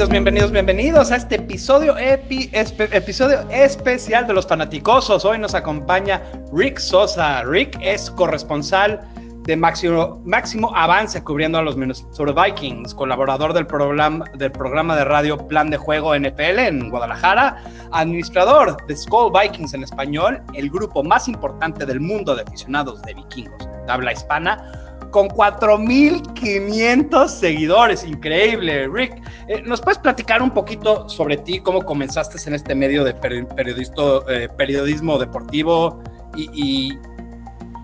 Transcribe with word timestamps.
Bienvenidos, 0.00 0.50
bienvenidos, 0.50 0.52
bienvenidos 0.52 1.12
a 1.12 1.16
este 1.16 1.34
episodio, 1.34 1.94
episodio 1.98 3.40
especial 3.50 4.26
de 4.26 4.32
los 4.32 4.46
fanaticosos. 4.46 5.26
Hoy 5.26 5.38
nos 5.38 5.54
acompaña 5.54 6.22
Rick 6.54 6.78
Sosa. 6.78 7.42
Rick 7.44 7.78
es 7.82 8.10
corresponsal 8.12 8.98
de 9.42 9.56
máximo, 9.58 10.22
máximo 10.24 10.74
avance 10.74 11.22
cubriendo 11.22 11.58
a 11.58 11.62
los 11.62 11.76
Minnesota 11.76 12.32
Vikings, 12.32 12.94
colaborador 12.94 13.52
del 13.52 13.66
programa, 13.66 14.24
del 14.38 14.50
programa 14.50 14.96
de 14.96 15.04
radio 15.04 15.36
Plan 15.36 15.68
de 15.68 15.76
Juego 15.76 16.18
NFL 16.18 16.58
en 16.60 16.88
Guadalajara, 16.88 17.62
administrador 17.92 18.78
de 18.86 18.96
Skull 18.96 19.30
Vikings 19.38 19.74
en 19.74 19.82
español, 19.82 20.42
el 20.54 20.70
grupo 20.70 21.04
más 21.04 21.28
importante 21.28 21.84
del 21.84 22.00
mundo 22.00 22.34
de 22.34 22.40
aficionados 22.40 23.02
de 23.02 23.12
vikingos 23.12 23.68
de 23.86 23.92
habla 23.92 24.12
hispana, 24.12 24.89
con 25.10 25.28
4.500 25.28 27.28
seguidores. 27.28 28.04
Increíble, 28.04 28.88
Rick. 28.88 29.22
Eh, 29.48 29.62
¿Nos 29.62 29.80
puedes 29.80 29.98
platicar 29.98 30.42
un 30.42 30.50
poquito 30.50 31.08
sobre 31.08 31.36
ti, 31.36 31.60
cómo 31.60 31.82
comenzaste 31.82 32.38
en 32.48 32.54
este 32.54 32.74
medio 32.74 33.04
de 33.04 33.10
eh, 33.10 34.48
periodismo 34.56 35.18
deportivo 35.18 36.02
y, 36.36 36.96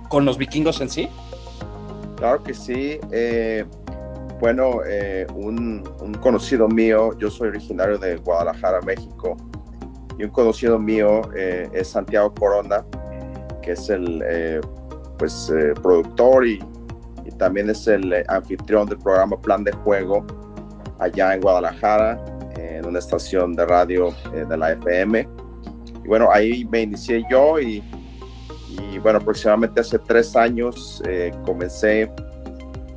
con 0.08 0.24
los 0.24 0.38
vikingos 0.38 0.80
en 0.80 0.88
sí? 0.88 1.08
Claro 2.16 2.42
que 2.42 2.54
sí. 2.54 2.98
Eh, 3.10 3.64
bueno, 4.40 4.80
un, 5.34 5.83
un 6.00 6.14
conocido 6.14 6.68
mío, 6.68 7.16
yo 7.18 7.30
soy 7.30 7.48
originario 7.48 7.98
de 7.98 8.16
Guadalajara, 8.16 8.80
México, 8.83 9.36
y 10.18 10.24
un 10.24 10.30
conocido 10.30 10.78
mío 10.78 11.22
es 11.34 11.88
Santiago 11.88 12.33
Corona, 12.34 12.84
que 13.62 13.72
es 13.72 13.88
el 13.88 14.61
pues, 15.18 15.50
productor 15.83 16.46
y, 16.46 16.58
y 17.27 17.30
también 17.32 17.70
es 17.70 17.86
el 17.86 18.12
eh, 18.12 18.24
anfitrión 18.28 18.86
del 18.86 18.98
programa 18.98 19.41
Plan 19.41 19.64
de 19.64 19.72
Juego 19.72 20.24
allá 20.98 21.34
en 21.34 21.41
Guadalajara, 21.41 22.22
en 22.56 22.86
una 22.86 22.98
estación 22.98 23.55
de 23.55 23.66
radio 23.66 24.14
eh, 24.34 24.44
de 24.48 24.56
la 24.56 24.72
FM. 24.72 25.28
Y 26.05 26.08
bueno, 26.08 26.28
ahí 26.33 26.64
me 26.66 26.83
inicié 26.83 27.24
yo 27.30 27.58
y, 27.58 27.83
bueno, 29.02 29.18
aproximadamente 29.18 29.80
hace 29.80 29.98
tres 29.98 30.34
años 30.36 31.02
eh, 31.06 31.33
comencé 31.44 32.10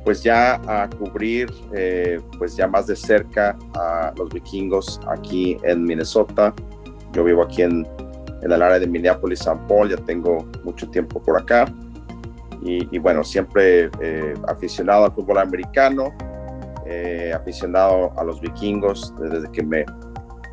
pues 0.04 0.22
ya 0.22 0.54
a 0.66 0.88
cubrir 0.88 1.52
eh, 1.74 2.18
pues 2.38 2.56
ya 2.56 2.66
más 2.66 2.86
de 2.86 2.96
cerca 2.96 3.56
a 3.74 4.12
los 4.16 4.30
vikingos 4.30 4.98
aquí 5.08 5.58
en 5.62 5.84
Minnesota. 5.84 6.54
Yo 7.12 7.24
vivo 7.24 7.42
aquí 7.42 7.62
en, 7.62 7.86
en 8.42 8.52
el 8.52 8.62
área 8.62 8.78
de 8.78 8.86
Minneapolis, 8.86 9.40
St. 9.40 9.58
Paul, 9.68 9.90
ya 9.90 9.96
tengo 9.98 10.46
mucho 10.64 10.88
tiempo 10.88 11.20
por 11.22 11.38
acá. 11.38 11.66
Y, 12.62 12.94
y 12.94 12.98
bueno, 12.98 13.24
siempre 13.24 13.90
eh, 14.00 14.34
aficionado 14.48 15.06
al 15.06 15.12
fútbol 15.12 15.38
americano, 15.38 16.12
eh, 16.86 17.32
aficionado 17.34 18.12
a 18.18 18.24
los 18.24 18.40
vikingos 18.40 19.14
desde 19.18 19.50
que 19.52 19.62
me 19.62 19.84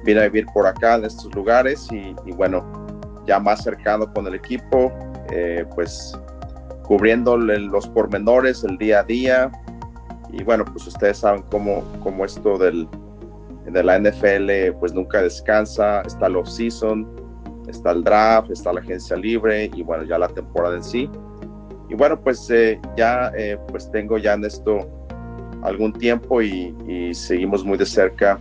vine 0.05 0.21
a 0.21 0.23
vivir 0.23 0.45
por 0.53 0.67
acá 0.67 0.95
en 0.95 1.05
estos 1.05 1.33
lugares 1.35 1.87
y, 1.91 2.15
y 2.25 2.31
bueno, 2.31 2.63
ya 3.25 3.39
más 3.39 3.63
cercano 3.63 4.11
con 4.13 4.25
el 4.27 4.35
equipo, 4.35 4.91
eh, 5.31 5.65
pues 5.75 6.17
cubriendo 6.83 7.37
los 7.37 7.87
pormenores, 7.89 8.63
el 8.63 8.77
día 8.77 9.01
a 9.01 9.03
día. 9.03 9.51
Y 10.31 10.43
bueno, 10.43 10.63
pues 10.65 10.87
ustedes 10.87 11.17
saben 11.17 11.43
cómo, 11.51 11.83
cómo 12.01 12.25
esto 12.25 12.57
del, 12.57 12.87
de 13.65 13.83
la 13.83 13.99
NFL 13.99 14.77
pues 14.79 14.93
nunca 14.93 15.21
descansa, 15.21 16.01
está 16.01 16.27
el 16.27 16.37
off-season, 16.37 17.05
está 17.67 17.91
el 17.91 18.03
draft, 18.03 18.49
está 18.51 18.71
la 18.73 18.79
agencia 18.79 19.17
libre 19.17 19.69
y 19.73 19.83
bueno, 19.83 20.03
ya 20.03 20.17
la 20.17 20.29
temporada 20.29 20.75
en 20.75 20.83
sí. 20.83 21.09
Y 21.89 21.95
bueno, 21.95 22.19
pues 22.19 22.49
eh, 22.49 22.79
ya 22.97 23.31
eh, 23.37 23.57
pues 23.69 23.89
tengo 23.91 24.17
ya 24.17 24.33
en 24.33 24.43
esto 24.45 24.79
algún 25.63 25.93
tiempo 25.93 26.41
y, 26.41 26.75
y 26.87 27.13
seguimos 27.13 27.63
muy 27.63 27.77
de 27.77 27.85
cerca 27.85 28.39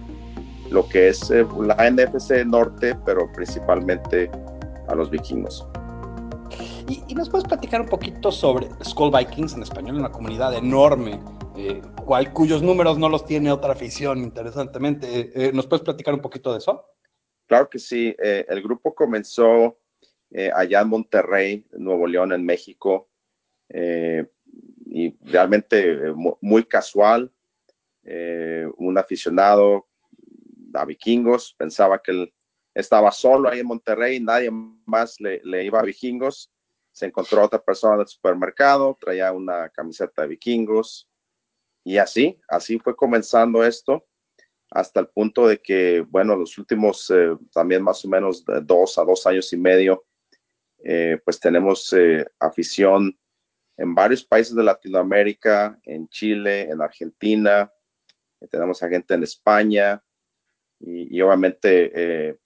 lo 0.71 0.89
que 0.89 1.09
es 1.09 1.31
eh, 1.31 1.47
la 1.61 1.77
NFC 1.89 2.45
Norte, 2.45 2.97
pero 3.05 3.31
principalmente 3.33 4.31
a 4.89 4.95
los 4.95 5.11
vikingos. 5.11 5.67
Y, 6.89 7.03
y 7.09 7.15
nos 7.15 7.29
puedes 7.29 7.47
platicar 7.47 7.81
un 7.81 7.89
poquito 7.89 8.31
sobre 8.31 8.69
Skull 8.85 9.11
Vikings 9.17 9.55
en 9.55 9.63
español, 9.63 9.97
una 9.97 10.11
comunidad 10.11 10.55
enorme, 10.55 11.21
eh, 11.57 11.81
cual- 12.05 12.33
cuyos 12.33 12.63
números 12.63 12.99
no 12.99 13.09
los 13.09 13.25
tiene 13.25 13.51
otra 13.51 13.73
afición, 13.73 14.19
interesantemente. 14.19 15.21
Eh, 15.21 15.31
eh, 15.35 15.51
¿Nos 15.53 15.67
puedes 15.67 15.85
platicar 15.85 16.15
un 16.15 16.21
poquito 16.21 16.53
de 16.53 16.59
eso? 16.59 16.85
Claro 17.47 17.69
que 17.71 17.79
sí, 17.79 18.15
el 18.19 18.61
grupo 18.61 18.93
comenzó 18.93 19.79
allá 20.53 20.81
en 20.81 20.89
Monterrey, 20.89 21.65
Nuevo 21.79 22.09
León, 22.09 22.33
en 22.33 22.45
México, 22.45 23.09
eh, 23.69 24.27
y 24.87 25.17
realmente 25.31 25.93
eh, 25.93 26.13
mu- 26.13 26.37
muy 26.41 26.65
casual, 26.65 27.33
eh, 28.05 28.67
un 28.79 28.99
aficionado 28.99 29.89
a 30.75 30.85
vikingos, 30.85 31.55
pensaba 31.59 32.01
que 32.03 32.13
él 32.13 32.35
estaba 32.75 33.11
solo 33.11 33.49
ahí 33.49 33.61
en 33.61 33.67
Monterrey, 33.67 34.21
nadie 34.21 34.51
más 34.85 35.21
le, 35.21 35.41
le 35.45 35.65
iba 35.65 35.81
a 35.81 35.83
vikingos, 35.83 36.53
se 36.93 37.07
encontró 37.07 37.43
otra 37.45 37.63
persona 37.63 37.95
en 37.95 38.01
el 38.03 38.07
supermercado, 38.09 38.97
traía 39.01 39.33
una 39.33 39.69
camiseta 39.71 40.23
de 40.23 40.29
vikingos, 40.29 41.09
y 41.85 41.99
así, 41.99 42.39
así 42.49 42.79
fue 42.79 42.97
comenzando 42.97 43.65
esto 43.65 44.07
hasta 44.71 45.01
el 45.01 45.09
punto 45.09 45.47
de 45.47 45.59
que, 45.59 46.01
bueno, 46.09 46.35
los 46.37 46.59
últimos 46.59 47.11
eh, 47.15 47.37
también 47.53 47.83
más 47.83 48.05
o 48.05 48.09
menos 48.09 48.45
de 48.45 48.61
dos 48.61 48.99
a 48.99 49.05
dos 49.05 49.27
años 49.27 49.53
y 49.53 49.57
medio, 49.57 50.05
eh, 50.79 51.19
pues 51.25 51.39
tenemos 51.41 51.93
eh, 51.93 52.27
afición 52.41 53.17
en 53.77 53.95
varios 53.95 54.25
países 54.25 54.55
de 54.55 54.63
Latinoamérica, 54.63 55.79
en 55.85 56.09
Chile, 56.09 56.63
en 56.71 56.81
Argentina, 56.81 57.71
eh, 58.41 58.47
tenemos 58.49 58.83
a 58.83 58.89
gente 58.89 59.15
en 59.15 59.23
España 59.23 60.03
y, 60.81 61.17
y 61.17 61.21
obviamente 61.23 61.91
eh, 61.95 62.37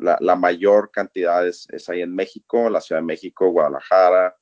la, 0.00 0.16
la 0.20 0.36
mayor 0.36 0.90
cantidad 0.90 1.46
es, 1.46 1.66
es 1.70 1.88
ahí 1.88 2.02
en 2.02 2.14
México, 2.14 2.68
la 2.68 2.80
Ciudad 2.80 3.00
de 3.00 3.06
México, 3.06 3.48
Guadalajara, 3.50 4.36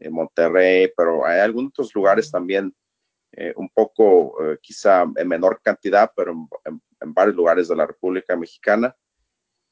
en 0.00 0.12
Monterrey, 0.12 0.92
pero 0.96 1.26
hay 1.26 1.40
algunos 1.40 1.70
otros 1.70 1.94
lugares 1.94 2.30
también 2.30 2.72
eh, 3.32 3.52
un 3.56 3.68
poco 3.68 4.34
eh, 4.44 4.58
quizá 4.62 5.04
en 5.16 5.28
menor 5.28 5.60
cantidad, 5.62 6.10
pero 6.16 6.32
en, 6.32 6.48
en- 6.64 6.82
en 7.00 7.14
varios 7.14 7.36
lugares 7.36 7.68
de 7.68 7.76
la 7.76 7.86
República 7.86 8.34
Mexicana. 8.36 8.94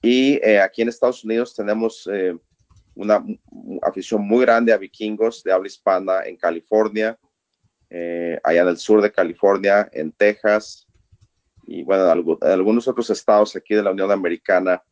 Y 0.00 0.36
eh, 0.44 0.60
aquí 0.60 0.82
en 0.82 0.88
Estados 0.88 1.24
Unidos 1.24 1.54
tenemos 1.56 2.08
eh, 2.12 2.38
una 2.96 3.24
afición 3.82 4.26
muy 4.26 4.40
grande 4.44 4.72
a 4.72 4.78
vikingos 4.78 5.42
de 5.44 5.52
habla 5.52 5.68
hispana 5.68 6.22
en 6.24 6.36
California, 6.36 7.16
eh, 7.90 8.40
allá 8.42 8.62
en 8.62 8.68
el 8.68 8.76
sur 8.78 9.00
de 9.00 9.12
California, 9.12 9.88
en 9.92 10.10
Texas, 10.12 10.86
y 11.66 11.82
bueno, 11.84 12.10
en, 12.10 12.18
algu- 12.18 12.38
en 12.42 12.50
algunos 12.50 12.88
otros 12.88 13.08
estados 13.10 13.54
aquí 13.54 13.74
de 13.74 13.82
la 13.82 13.90
Unión 13.92 14.10
Americana, 14.10 14.82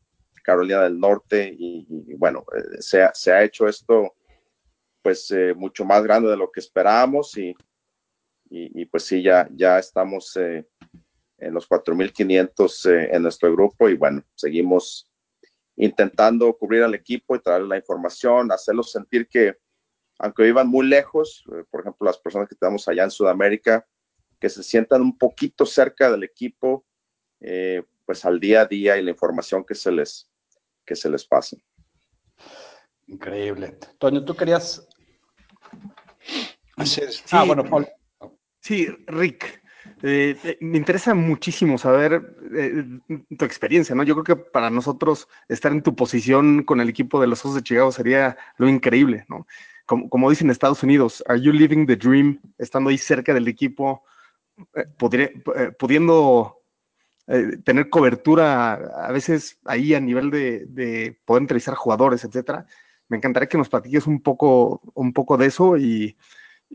Carolina 0.43 0.82
del 0.82 0.98
Norte, 1.00 1.54
y, 1.59 1.87
bueno, 2.16 2.44
eh, 2.56 2.76
se, 2.81 3.03
ha- 3.32 3.43
hecho 3.43 3.66
esto 3.66 4.14
pues 5.03 5.31
eh, 5.31 5.53
mucho 5.54 5.84
más 5.84 6.03
grande 6.03 6.31
de 6.31 6.37
lo 6.37 6.50
que 6.50 6.60
esperábamos 6.60 7.37
y, 7.37 7.50
y, 8.50 8.82
y, 8.82 8.84
pues 8.87 9.04
sí, 9.04 9.22
ya, 9.22 9.48
ya 9.53 9.78
estamos 9.78 10.34
eh, 10.37 10.66
en 11.38 11.53
los 11.54 11.66
4.500 11.69 12.87
eh, 12.87 13.10
en 13.12 13.22
nuestro 13.22 13.53
grupo 13.53 13.88
y 13.88 13.97
bueno, 13.97 14.22
seguimos 14.34 15.10
intentando 15.77 16.53
cubrir 16.57 16.83
al 16.83 16.95
equipo 16.95 17.35
y 17.35 17.41
traer 17.41 17.62
la 17.62 17.77
información, 17.77 18.53
hacerlos 18.53 18.93
sentir 18.93 19.29
que 19.29 19.59
aunque 20.19 20.45
vivan 20.45 20.69
muy 20.69 20.87
lejos, 20.87 21.45
eh, 21.53 21.65
por 21.71 21.81
ejemplo, 21.81 22.07
las 22.07 22.19
personas 22.19 22.49
que 22.49 22.55
tenemos 22.55 22.87
allá 22.87 23.05
en 23.05 23.11
Sudamérica, 23.11 23.87
que 24.38 24.49
se 24.49 24.62
sientan 24.62 25.03
un 25.03 25.19
poquito 25.19 25.67
cerca 25.67 26.11
del 26.11 26.23
equipo, 26.23 26.87
eh, 27.41 27.82
pues 28.06 28.25
al 28.25 28.38
día 28.38 28.62
a 28.62 28.67
día 28.67 28.97
y 28.97 29.03
la 29.03 29.11
información 29.11 29.65
que 29.65 29.75
se 29.75 29.91
les, 29.91 30.31
que 30.85 30.94
se 30.94 31.11
les 31.11 31.25
pasa. 31.25 31.56
Increíble. 33.06 33.79
Toño, 33.99 34.25
tú 34.25 34.37
querías... 34.37 34.87
Sí. 36.85 37.03
Ah, 37.31 37.44
bueno, 37.44 37.65
Paul. 37.65 37.87
Sí, 38.61 38.88
Rick, 39.06 39.62
eh, 40.06 40.37
eh, 40.45 40.59
me 40.61 40.77
interesa 40.77 41.15
muchísimo 41.15 41.79
saber 41.79 42.37
eh, 42.55 42.85
tu 43.39 43.45
experiencia, 43.47 43.95
¿no? 43.95 44.03
Yo 44.03 44.15
creo 44.15 44.37
que 44.37 44.45
para 44.45 44.69
nosotros 44.69 45.29
estar 45.49 45.73
en 45.73 45.83
tu 45.83 45.97
posición 45.97 46.62
con 46.62 46.83
el 46.83 46.91
equipo 46.91 47.19
de 47.23 47.27
los 47.27 47.41
Osos 47.41 47.55
de 47.55 47.62
Chicago 47.62 47.91
sería 47.91 48.37
lo 48.59 48.69
increíble, 48.69 49.25
¿no? 49.31 49.47
Como, 49.87 50.29
dicen 50.29 50.49
en 50.49 50.51
Estados 50.51 50.83
Unidos, 50.83 51.25
¿are 51.27 51.41
you 51.41 51.53
living 51.53 51.87
the 51.87 51.97
dream? 51.97 52.39
Estando 52.59 52.91
ahí 52.91 52.99
cerca 52.99 53.33
del 53.33 53.49
equipo, 53.49 54.03
pudiendo 54.99 56.61
tener 57.65 57.89
cobertura 57.89 58.75
a 58.75 59.12
veces 59.12 59.59
ahí 59.65 59.95
a 59.95 60.01
nivel 60.01 60.31
de, 60.31 60.67
de 60.67 61.19
poder 61.25 61.43
entrevistar 61.43 61.75
jugadores, 61.77 62.25
etcétera. 62.25 62.67
Me 63.09 63.17
encantaría 63.17 63.49
que 63.49 63.59
nos 63.59 63.71
platiques 63.71 64.06
un 64.06 64.21
poco, 64.23 64.83
un 64.95 65.15
poco 65.15 65.39
de 65.39 65.47
eso 65.47 65.79
y 65.79 66.17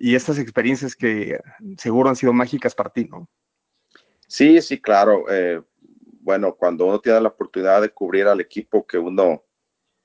y 0.01 0.16
estas 0.16 0.40
experiencias 0.40 0.96
que 0.96 1.40
seguro 1.78 2.07
han 2.10 2.16
sido 2.16 2.31
mágicas 2.31 2.74
para 2.74 2.90
ti, 2.90 3.04
¿no? 3.04 3.30
Sí, 4.28 4.62
sí, 4.62 4.81
claro. 4.81 5.25
Eh, 5.30 5.62
bueno, 6.22 6.56
cuando 6.56 6.86
uno 6.86 7.01
tiene 7.01 7.19
la 7.19 7.28
oportunidad 7.28 7.81
de 7.81 7.90
cubrir 7.90 8.28
al 8.28 8.40
equipo 8.40 8.88
que 8.88 8.98
uno 8.98 9.44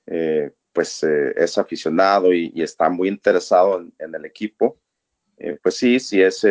eh, 0.06 0.50
pues 0.72 1.04
eh, 1.04 1.32
es 1.36 1.56
aficionado 1.58 2.32
y, 2.32 2.50
está 2.60 2.90
muy 2.90 3.08
interesado 3.08 3.80
en, 3.98 4.14
el 4.14 4.24
equipo, 4.24 4.80
pues 5.62 5.76
sí, 5.76 6.00
sí 6.00 6.20
es 6.20 6.44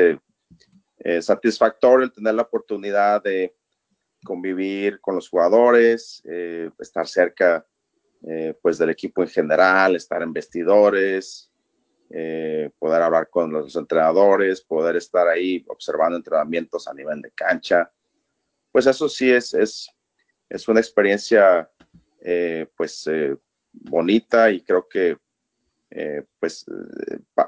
satisfactorio 1.25 2.05
el 2.05 2.13
tener 2.13 2.35
la 2.35 2.43
oportunidad 2.43 3.23
de 3.23 3.55
convivir 4.23 5.01
con 5.01 5.15
los 5.15 5.27
jugadores, 5.27 6.23
estar 6.79 7.07
cerca 7.07 7.65
pues 8.61 8.77
del 8.77 8.89
equipo 8.89 9.21
en 9.21 9.29
general, 9.29 9.95
estar 9.95 10.21
en 10.21 10.31
vestidores, 10.31 11.52
poder 12.77 13.01
hablar 13.01 13.27
con 13.29 13.51
los 13.51 13.75
entrenadores, 13.75 14.61
poder 14.61 14.97
estar 14.97 15.27
ahí 15.27 15.65
observando 15.67 16.15
entrenamientos 16.15 16.87
a 16.87 16.93
nivel 16.93 17.21
de 17.21 17.31
cancha 17.31 17.91
pues 18.73 18.87
eso 18.87 19.07
sí 19.07 19.31
es, 19.31 19.53
es, 19.53 19.87
es 20.49 20.67
una 20.67 20.79
experiencia 20.79 21.69
eh, 22.19 22.65
pues 22.75 23.07
eh, 23.07 23.37
bonita 23.71 24.49
y 24.49 24.61
creo 24.61 24.89
que 24.89 25.15
eh, 25.91 26.23
pues 26.39 26.65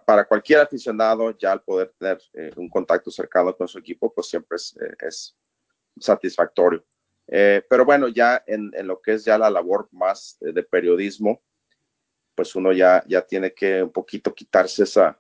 para 0.06 0.26
cualquier 0.26 0.60
aficionado 0.60 1.36
ya 1.36 1.54
al 1.54 1.64
poder 1.64 1.92
tener 1.98 2.20
un 2.58 2.70
contacto 2.70 3.10
cercano 3.10 3.58
con 3.58 3.68
su 3.68 3.80
equipo 3.80 4.14
pues 4.14 4.28
siempre 4.28 4.56
es, 4.56 4.78
es 5.00 5.36
satisfactorio. 6.00 6.86
pero 7.26 7.86
bueno, 7.86 8.08
ya 8.08 8.44
en, 8.46 8.72
en, 8.76 8.86
lo 8.86 9.02
que 9.02 9.14
es 9.14 9.26
ya 9.26 9.40
la 9.40 9.50
labor 9.50 9.90
más 9.92 10.38
de 10.40 10.62
periodismo, 10.62 11.42
pues 12.36 12.56
uno 12.56 12.74
ya, 12.74 13.04
ya 13.08 13.22
tiene 13.22 13.54
que 13.54 13.82
un 13.84 13.92
poquito 13.92 14.34
quitarse 14.34 14.84
esa, 14.84 15.20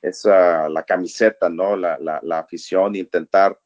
esa 0.00 0.68
la 0.68 0.84
camiseta, 0.84 1.48
¿no? 1.48 1.76
La, 1.76 1.98
la, 1.98 2.20
la 2.22 2.38
afición 2.38 2.96
intentar 2.96 3.58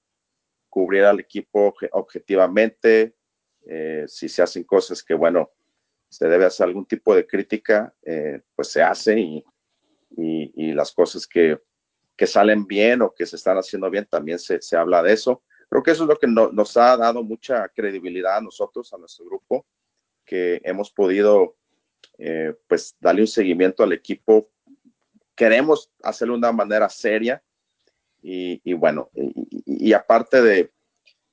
cubrir 0.73 1.05
al 1.05 1.21
equipo 1.21 1.75
objetivamente, 1.93 3.15
eh, 3.67 4.05
si 4.09 4.27
se 4.27 4.43
hacen 4.43 4.65
cosas 4.65 5.03
que, 5.03 5.13
bueno, 5.13 5.51
se 6.09 6.27
debe 6.29 6.47
hacer 6.47 6.67
algún 6.67 6.87
tipo 6.87 7.15
de 7.15 7.27
crítica, 7.27 7.95
eh, 8.03 8.41
pues 8.55 8.69
se 8.69 8.83
hace 8.83 9.19
y, 9.19 9.45
y, 10.17 10.73
las 10.73 10.93
cosas 10.93 11.27
que, 11.27 11.61
que, 12.17 12.27
salen 12.27 12.67
bien 12.67 13.03
o 13.03 13.15
que 13.15 13.27
se 13.27 13.37
están 13.37 13.59
haciendo 13.59 13.91
bien, 13.91 14.07
también 14.07 14.39
se, 14.39 14.63
se 14.63 14.77
habla 14.77 15.03
de 15.03 15.13
eso. 15.13 15.43
Creo 15.69 15.83
que 15.83 15.91
eso 15.91 16.05
es 16.05 16.09
lo 16.09 16.17
que 16.17 16.27
nos 16.27 16.77
ha 16.79 16.97
dado 16.97 17.23
mucha 17.23 17.69
credibilidad 17.69 18.39
a 18.39 18.43
nosotros, 18.43 18.93
a 18.93 18.99
nuestro 18.99 19.27
grupo, 19.27 19.67
que 20.25 20.61
hemos 20.65 20.91
podido, 20.91 21.57
eh, 22.19 22.55
pues, 22.67 22.97
darle 23.01 23.23
un 23.23 23.27
seguimiento 23.27 23.83
al 23.83 23.93
equipo. 23.93 24.51
Queremos 25.35 25.91
hacerlo 26.03 26.35
de 26.35 26.39
una 26.39 26.53
manera 26.53 26.89
seria, 26.89 27.43
y, 28.25 28.73
bueno, 28.75 29.11
y, 29.67 29.93
aparte 29.93 30.41
de, 30.41 30.71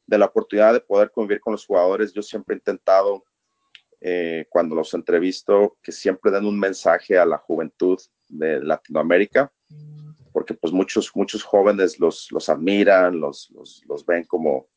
de, 0.07 0.17
la 0.17 0.25
oportunidad 0.25 0.73
de 0.73 0.79
poder 0.79 1.11
convivir 1.11 1.39
con 1.39 1.51
los 1.51 1.63
jugadores, 1.63 2.11
yo 2.13 2.23
siempre 2.23 2.55
he 2.55 2.57
intentado, 2.57 3.23
eh, 4.01 4.47
cuando 4.49 4.73
los 4.75 4.91
entrevisto, 4.95 5.77
que 5.83 5.91
siempre 5.91 6.31
den 6.31 6.45
un 6.45 6.59
mensaje 6.59 7.15
a 7.15 7.27
la 7.27 7.37
juventud 7.37 7.99
de 8.27 8.59
Latinoamérica, 8.59 9.53
porque 10.31 10.55
pues 10.55 10.73
muchos, 10.73 11.11
muchos 11.15 11.43
jóvenes 11.43 11.99
los, 11.99 12.31
los 12.31 12.49
admiran, 12.49 13.19
los, 13.19 13.51
los 13.85 14.05
ven 14.07 14.23
como, 14.23 14.67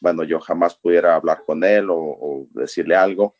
bueno, 0.00 0.24
yo 0.24 0.40
jamás 0.40 0.74
pudiera 0.76 1.14
hablar 1.14 1.44
con 1.44 1.62
él 1.62 1.88
o, 1.90 2.46
decirle 2.50 2.96
algo. 2.96 3.36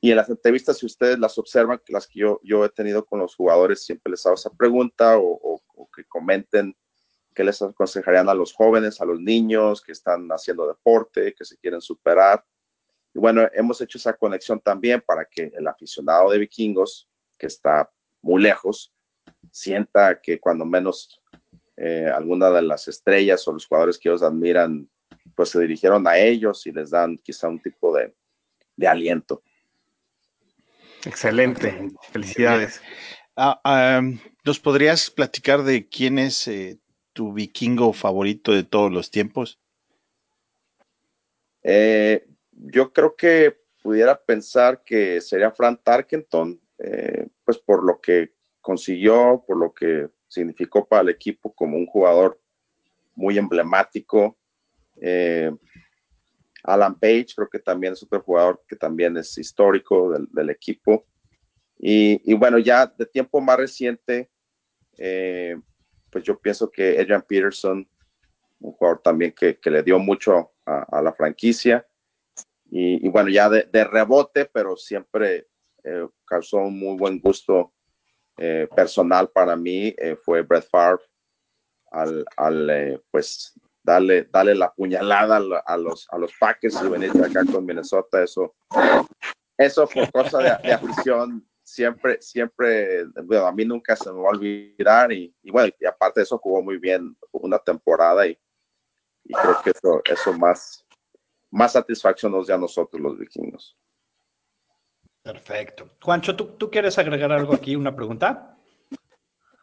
Y 0.00 0.10
en 0.10 0.16
las 0.16 0.30
entrevistas, 0.30 0.78
si 0.78 0.86
ustedes 0.86 1.18
las 1.18 1.36
observan, 1.38 1.80
las 1.88 2.06
que 2.06 2.20
yo, 2.20 2.40
yo 2.42 2.64
he 2.64 2.70
tenido 2.70 3.04
con 3.04 3.18
los 3.18 3.34
jugadores, 3.34 3.84
siempre 3.84 4.10
les 4.12 4.24
hago 4.24 4.34
esa 4.34 4.50
pregunta 4.50 5.18
o, 5.18 5.60
o 5.74 5.90
que 5.90 6.04
comenten 6.04 6.74
¿Qué 7.34 7.44
les 7.44 7.62
aconsejarían 7.62 8.28
a 8.28 8.34
los 8.34 8.52
jóvenes, 8.52 9.00
a 9.00 9.04
los 9.04 9.20
niños 9.20 9.82
que 9.82 9.92
están 9.92 10.28
haciendo 10.30 10.66
deporte, 10.66 11.34
que 11.34 11.44
se 11.44 11.56
quieren 11.58 11.80
superar? 11.80 12.44
Y 13.14 13.18
bueno, 13.18 13.48
hemos 13.52 13.80
hecho 13.80 13.98
esa 13.98 14.14
conexión 14.14 14.60
también 14.60 15.00
para 15.00 15.24
que 15.24 15.52
el 15.56 15.66
aficionado 15.66 16.30
de 16.30 16.38
vikingos, 16.38 17.08
que 17.38 17.46
está 17.46 17.90
muy 18.20 18.42
lejos, 18.42 18.92
sienta 19.50 20.20
que 20.20 20.40
cuando 20.40 20.64
menos 20.64 21.20
eh, 21.76 22.10
alguna 22.12 22.50
de 22.50 22.62
las 22.62 22.88
estrellas 22.88 23.46
o 23.46 23.52
los 23.52 23.66
jugadores 23.66 23.96
que 23.96 24.08
ellos 24.08 24.22
admiran, 24.22 24.90
pues 25.36 25.50
se 25.50 25.60
dirigieron 25.60 26.06
a 26.08 26.18
ellos 26.18 26.66
y 26.66 26.72
les 26.72 26.90
dan 26.90 27.16
quizá 27.16 27.48
un 27.48 27.62
tipo 27.62 27.94
de, 27.96 28.14
de 28.76 28.88
aliento. 28.88 29.42
Excelente, 31.04 31.90
felicidades. 32.12 32.80
Ah, 33.36 34.02
¿Nos 34.44 34.60
podrías 34.60 35.10
platicar 35.10 35.62
de 35.62 35.88
quién 35.88 36.18
es 36.18 36.46
eh, 36.48 36.78
tu 37.12 37.32
vikingo 37.32 37.92
favorito 37.92 38.52
de 38.52 38.64
todos 38.64 38.92
los 38.92 39.10
tiempos? 39.10 39.58
Eh, 41.62 42.26
yo 42.50 42.92
creo 42.92 43.16
que 43.16 43.60
pudiera 43.82 44.20
pensar 44.20 44.82
que 44.84 45.20
sería 45.20 45.50
Frank 45.50 45.80
Tarkenton, 45.82 46.60
eh, 46.78 47.28
pues 47.44 47.58
por 47.58 47.84
lo 47.84 48.00
que 48.00 48.34
consiguió, 48.60 49.42
por 49.46 49.58
lo 49.58 49.72
que 49.72 50.08
significó 50.28 50.86
para 50.86 51.02
el 51.02 51.08
equipo 51.10 51.52
como 51.52 51.76
un 51.76 51.86
jugador 51.86 52.40
muy 53.14 53.38
emblemático. 53.38 54.38
Eh, 55.00 55.50
Alan 56.64 56.98
Page 56.98 57.28
creo 57.34 57.48
que 57.48 57.58
también 57.58 57.92
es 57.94 58.02
otro 58.02 58.20
jugador 58.20 58.62
que 58.68 58.76
también 58.76 59.16
es 59.16 59.36
histórico 59.38 60.12
del, 60.12 60.50
equipo. 60.50 61.06
Y, 61.78 62.34
bueno, 62.34 62.58
ya 62.58 62.86
de 62.86 63.06
tiempo 63.06 63.40
más 63.40 63.56
reciente, 63.56 64.30
pues 66.10 66.24
yo 66.24 66.38
pienso 66.38 66.70
que 66.70 66.98
Adrian 66.98 67.22
Peterson, 67.22 67.88
un 68.58 68.72
jugador 68.72 69.00
también 69.02 69.32
que, 69.32 69.58
le 69.64 69.82
dio 69.82 69.98
mucho 69.98 70.52
a, 70.66 71.00
la 71.02 71.12
franquicia. 71.12 71.86
Y, 72.70 73.08
bueno, 73.08 73.30
ya 73.30 73.48
de, 73.48 73.84
rebote, 73.84 74.44
pero 74.44 74.76
siempre 74.76 75.48
eh, 75.82 76.06
causó 76.24 76.58
un 76.58 76.78
muy 76.78 76.96
buen 76.96 77.20
gusto 77.20 77.72
eh, 78.36 78.68
personal 78.74 79.30
para 79.30 79.56
mí, 79.56 79.94
eh, 79.98 80.16
fue 80.16 80.42
Brett 80.42 80.68
Favre 80.68 81.02
al, 81.90 82.24
al 82.36 83.02
pues 83.10 83.58
darle, 83.82 84.24
darle 84.24 84.54
la 84.54 84.72
puñalada 84.72 85.36
a, 85.64 85.76
los, 85.76 86.06
a 86.10 86.18
los 86.18 86.32
Packers 86.38 86.82
y 86.82 86.88
venir 86.88 87.10
acá 87.10 87.44
con 87.50 87.64
Minnesota. 87.64 88.22
Eso, 88.22 88.54
eso 89.56 89.86
fue 89.86 90.10
cosa 90.10 90.38
de, 90.38 90.68
de 90.68 90.72
afición 90.72 91.46
siempre, 91.70 92.20
siempre, 92.20 93.04
bueno, 93.24 93.46
a 93.46 93.52
mí 93.52 93.64
nunca 93.64 93.94
se 93.96 94.12
me 94.12 94.20
va 94.20 94.28
a 94.28 94.32
olvidar 94.32 95.12
y, 95.12 95.34
bueno, 95.44 95.72
y 95.78 95.86
aparte 95.86 96.20
de 96.20 96.24
eso 96.24 96.38
jugó 96.38 96.62
muy 96.62 96.78
bien 96.78 97.16
una 97.32 97.58
temporada 97.58 98.26
y, 98.26 98.36
creo 99.24 99.62
que 99.62 99.70
eso, 99.70 100.02
eso 100.04 100.32
más, 100.32 100.84
más 101.50 101.72
satisfacción 101.72 102.32
nos 102.32 102.48
da 102.48 102.56
a 102.56 102.58
nosotros 102.58 103.00
los 103.00 103.18
vikingos. 103.18 103.76
Perfecto. 105.22 105.90
Juancho, 106.02 106.34
¿tú, 106.34 106.46
¿tú 106.56 106.70
quieres 106.70 106.98
agregar 106.98 107.30
algo 107.30 107.54
aquí, 107.54 107.76
una 107.76 107.94
pregunta? 107.94 108.56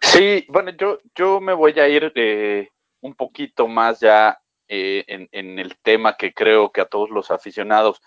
Sí, 0.02 0.46
bueno, 0.50 0.72
yo, 0.72 1.00
yo 1.16 1.42
me 1.42 1.54
voy 1.54 1.78
a 1.80 1.90
ir 1.90 2.12
eh, 2.16 2.70
un 3.02 3.16
poquito 3.16 3.68
más 3.68 4.00
ya 4.00 4.40
eh, 4.68 5.06
en, 5.32 5.60
el 5.60 5.78
tema 5.80 6.18
que 6.18 6.34
creo 6.34 6.72
que 6.72 6.82
a 6.82 6.86
todos 6.86 7.10
los 7.10 7.32
aficionados, 7.32 8.02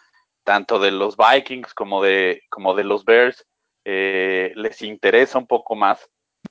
tanto 0.44 0.78
de 0.78 0.90
los 0.90 1.16
Vikings 1.16 1.74
como 1.74 2.02
de, 2.02 2.42
como 2.50 2.74
de 2.74 2.84
los 2.84 3.04
Bears, 3.04 3.46
eh, 3.84 4.52
les 4.56 4.82
interesa 4.82 5.38
un 5.38 5.46
poco 5.46 5.74
más, 5.74 6.10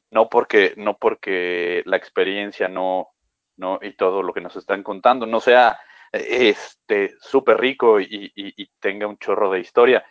no 0.10 0.30
porque, 0.30 0.74
no 0.78 0.98
porque 0.98 1.84
la 1.86 1.98
experiencia 1.98 2.68
no, 2.68 3.10
no, 3.58 3.80
y 3.82 3.94
todo 3.94 4.24
lo 4.24 4.34
que 4.34 4.42
nos 4.42 4.56
están 4.56 4.82
contando 4.84 5.26
no 5.26 5.40
sea 5.40 5.80
este 6.12 7.14
súper 7.22 7.60
rico 7.60 8.00
y, 8.00 8.72
tenga 8.80 9.06
un 9.06 9.18
chorro 9.18 9.52
de 9.52 9.60
historia, 9.60 10.04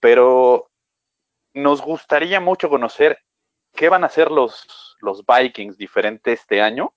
pero 0.00 0.70
nos 1.52 1.80
gustaría 1.80 2.40
mucho 2.40 2.68
conocer 2.68 3.18
qué 3.72 3.88
van 3.88 4.02
a 4.02 4.08
hacer 4.08 4.30
los, 4.30 4.96
los 5.00 5.22
Vikings 5.24 5.76
diferentes 5.76 6.40
este 6.40 6.60
año 6.60 6.92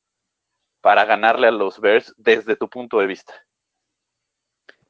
para 0.88 1.04
ganarle 1.04 1.48
a 1.48 1.52
los 1.52 1.82
Bears 1.82 2.16
desde 2.16 2.56
tu 2.56 2.70
punto 2.70 3.00
de 3.00 3.08
vista. 3.08 3.34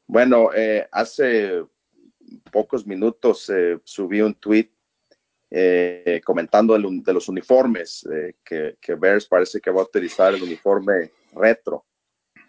Bueno, 0.06 0.54
eh, 0.54 0.88
hace 0.92 1.66
pocos 2.52 2.86
minutos 2.86 3.50
eh, 3.50 3.80
subí 3.84 4.22
un 4.22 4.36
tweet 4.36 4.70
eh, 5.50 6.22
comentando 6.24 6.78
de 6.78 7.14
los 7.14 7.28
uniformes, 7.30 8.08
que, 8.46 8.78
que, 8.80 8.94
Bears 8.94 9.26
parece 9.26 9.60
que 9.60 9.72
va 9.72 9.82
a 9.82 9.86
utilizar 9.86 10.36
el 10.36 10.44
uniforme 10.44 11.14
retro. 11.34 11.88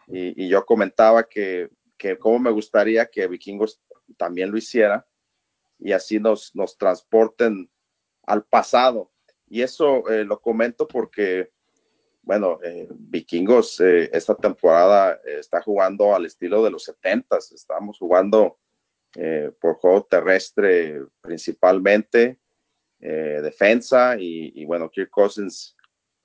Y, 0.09 0.47
yo 0.47 0.67
comentaba 0.67 1.27
que, 1.27 1.71
que 1.97 2.19
cómo 2.19 2.39
me 2.39 2.51
gustaría 2.51 3.07
que 3.07 3.27
Vikingos 3.29 3.81
también 4.19 4.51
lo 4.51 4.59
hiciera 4.59 5.07
y 5.79 5.93
así 5.93 6.21
nos, 6.21 6.55
nos 6.55 6.77
transporten 6.77 7.71
al 8.27 8.45
pasado. 8.45 9.11
Y 9.47 9.63
eso 9.63 10.05
lo 10.07 10.39
comento 10.39 10.87
porque, 10.87 11.51
bueno, 12.29 12.59
Vikingos 12.91 13.81
esta 13.81 14.35
temporada 14.35 15.19
está 15.25 15.63
jugando 15.63 16.15
al 16.15 16.27
estilo 16.27 16.63
de 16.63 16.71
los 16.71 16.85
70 16.85 17.39
estamos 17.55 17.97
jugando 17.99 18.59
por 19.59 19.77
juego 19.77 20.05
terrestre 20.05 21.01
principalmente, 21.23 22.39
eh, 23.01 23.41
defensa 23.43 24.17
y, 24.19 24.65
bueno, 24.65 24.91
Kirk 24.91 25.11
Cousins 25.11 25.77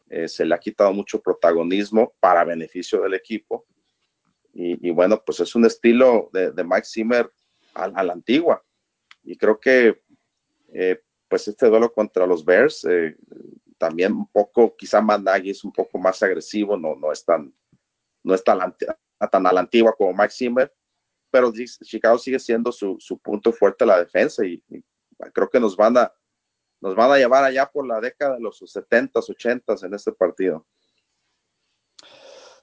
eh, 0.10 0.27
se 0.27 0.43
le 0.43 0.55
ha 0.55 0.60
quitado 0.60 0.91
mucho 0.91 1.22
protagonismo 1.22 2.13
para 2.19 2.43
beneficio 2.43 3.01
del 3.01 3.13
equipo. 3.13 3.65
Y, 4.55 4.91
bueno, 4.91 5.24
pues 5.25 5.39
es 5.39 5.55
un 5.55 5.65
estilo 5.65 6.29
de, 6.31 6.51
Mike 6.63 6.86
Zimmer 6.86 7.31
a, 7.74 8.03
la 8.03 8.13
antigua. 8.13 8.63
Y 9.24 9.36
creo 9.36 9.60
que 9.60 10.01
eh, 10.74 11.01
pues 11.27 11.48
este 11.48 11.67
duelo 11.67 11.91
contra 11.91 12.27
los 12.27 12.45
Bears, 12.45 12.86
eh, 12.86 13.15
también 13.83 14.13
un 14.13 14.27
poco, 14.27 14.73
quizá 14.77 15.01
Managui 15.01 15.49
es 15.49 15.61
un 15.65 15.73
poco 15.73 15.97
más 15.97 16.23
agresivo, 16.23 16.77
no, 16.77 16.95
no 16.95 17.11
es 17.11 17.25
tan, 17.25 17.53
no 18.23 18.33
es 18.33 18.41
tan, 18.41 18.73
tan 19.29 19.45
a 19.45 19.51
la 19.51 19.59
antigua 19.59 19.93
como 19.93 20.13
Mike 20.13 20.33
Zimmer, 20.33 20.73
pero 21.29 21.51
Chicago 21.51 22.17
sigue 22.17 22.39
siendo 22.39 22.71
su, 22.71 22.95
su 22.97 23.17
punto 23.17 23.51
fuerte 23.51 23.85
la 23.85 23.99
defensa 23.99 24.45
y, 24.45 24.63
creo 25.33 25.49
que 25.49 25.59
nos 25.59 25.75
van 25.75 25.97
a 25.97 26.13
nos 26.79 26.95
van 26.95 27.11
a 27.11 27.17
llevar 27.17 27.43
allá 27.43 27.69
por 27.69 27.85
la 27.85 27.99
década 27.99 28.35
de 28.35 28.41
los 28.41 28.61
70s, 28.61 29.11
80s 29.11 29.85
en 29.85 29.93
este 29.93 30.13
partido. 30.13 30.65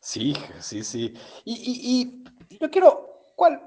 Sí, 0.01 0.35
sí, 0.59 0.83
sí. 0.83 1.15
Y, 1.45 2.25
y, 2.51 2.59
yo 2.59 2.71
quiero, 2.71 3.21
¿cuál, 3.37 3.63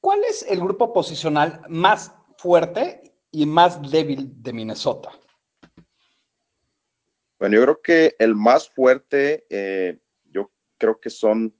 ¿cuál 0.00 0.24
es 0.24 0.42
el 0.42 0.60
grupo 0.60 0.92
posicional 0.92 1.62
más 1.68 2.14
fuerte 2.38 3.14
y 3.30 3.44
más 3.44 3.90
débil 3.90 4.42
de 4.42 4.52
Minnesota? 4.54 5.10
Bueno, 7.38 7.56
yo 7.56 7.62
creo 7.62 7.82
que 7.82 8.16
el 8.18 8.34
más 8.34 8.68
fuerte, 8.68 9.46
eh, 9.48 9.98
yo 10.24 10.50
creo 10.76 11.00
que 11.00 11.10
son 11.10 11.54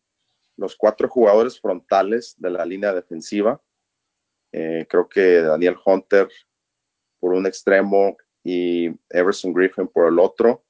los 0.56 0.76
cuatro 0.76 1.08
jugadores 1.08 1.60
frontales 1.60 2.34
de 2.38 2.50
la 2.50 2.64
línea 2.64 2.92
defensiva. 2.92 3.62
Eh, 4.52 4.86
creo 4.88 5.08
que 5.08 5.42
Daniel 5.42 5.76
Hunter 5.84 6.28
por 7.20 7.32
un 7.32 7.46
extremo 7.46 8.16
y 8.42 8.88
Everson 9.10 9.52
Griffin 9.52 9.88
por 9.88 10.08
el 10.08 10.18
otro, 10.18 10.64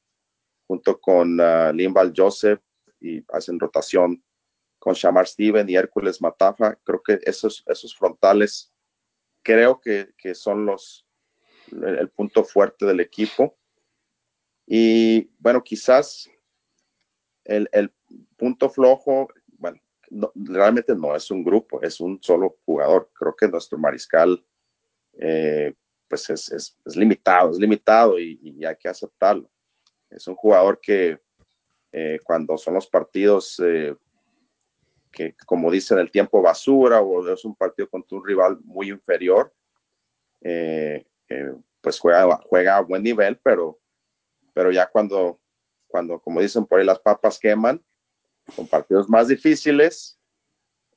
junto 0.67 1.01
con 1.01 1.39
uh, 1.41 1.73
Limbal 1.73 2.13
Joseph 2.15 2.61
y 3.01 3.25
hacen 3.33 3.61
rotación 3.61 4.23
con 4.79 4.95
Shamar 4.95 5.27
Steven 5.27 5.69
y 5.69 5.77
Hércules 5.77 6.21
Matafa. 6.21 6.77
Creo 6.85 7.03
que 7.03 7.19
esos, 7.23 7.65
esos 7.67 7.97
frontales 7.97 8.73
creo 9.43 9.81
que, 9.81 10.13
que 10.17 10.35
son 10.35 10.67
los 10.67 11.07
el, 11.71 12.09
punto 12.11 12.45
fuerte 12.45 12.87
del 12.87 13.01
equipo. 13.01 13.57
Y 14.71 15.31
bueno, 15.39 15.65
quizás 15.65 16.31
el, 17.45 17.71
el 17.73 17.91
punto 18.37 18.69
flojo, 18.69 19.29
bueno, 19.57 19.81
realmente 20.35 20.95
no 20.95 21.17
es 21.17 21.31
un 21.31 21.43
grupo, 21.43 21.81
es 21.81 22.01
un 22.01 22.23
solo 22.23 22.59
jugador. 22.67 23.11
Creo 23.15 23.35
que 23.35 23.49
nuestro 23.49 23.79
mariscal 23.79 24.45
eh, 25.15 25.75
pues 26.07 26.29
es, 26.29 26.51
es, 26.53 26.97
limitado, 26.97 27.51
es 27.51 27.59
limitado 27.59 28.19
y, 28.19 28.63
hay 28.65 28.77
que 28.77 28.89
aceptarlo. 28.89 29.51
Es 30.11 30.27
un 30.27 30.35
jugador 30.35 30.79
que 30.81 31.19
eh, 31.93 32.19
cuando 32.23 32.59
son 32.59 32.75
los 32.75 32.87
partidos 32.87 33.61
eh, 33.65 33.95
que, 35.11 35.35
como 35.47 35.71
dicen, 35.71 35.99
el 35.99 36.11
tiempo 36.11 36.43
basura 36.43 37.01
o 37.01 37.27
es 37.27 37.43
un 37.45 37.55
partido 37.55 37.89
contra 37.89 38.19
un 38.19 38.27
rival 38.27 38.59
muy 38.65 38.91
inferior, 38.91 39.53
pues 41.81 41.99
juega, 41.99 42.37
juega 42.45 42.77
a 42.77 42.83
buen 42.83 43.03
nivel, 43.03 43.39
pero, 43.43 43.79
pero 44.59 44.73
ya 44.73 44.91
cuando, 44.91 45.41
cuando, 45.87 46.19
como 46.21 46.41
dicen 46.41 46.67
por 46.67 46.81
ahí, 46.81 46.85
las 46.85 46.99
papas 46.99 47.39
queman, 47.39 47.81
con 48.57 48.67
partidos 48.67 49.09
más 49.09 49.29
difíciles, 49.29 50.19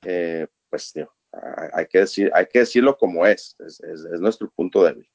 pues 0.01 0.91
tío, 0.91 1.13
hay 1.71 1.85
que, 1.85 1.99
decir, 1.99 2.31
hay 2.33 2.47
que 2.47 2.57
decirlo 2.57 2.97
como 2.97 3.23
es, 3.27 3.55
es, 3.59 3.79
es, 3.81 4.03
es 4.03 4.19
nuestro 4.19 4.49
punto 4.49 4.83
débil. 4.83 5.07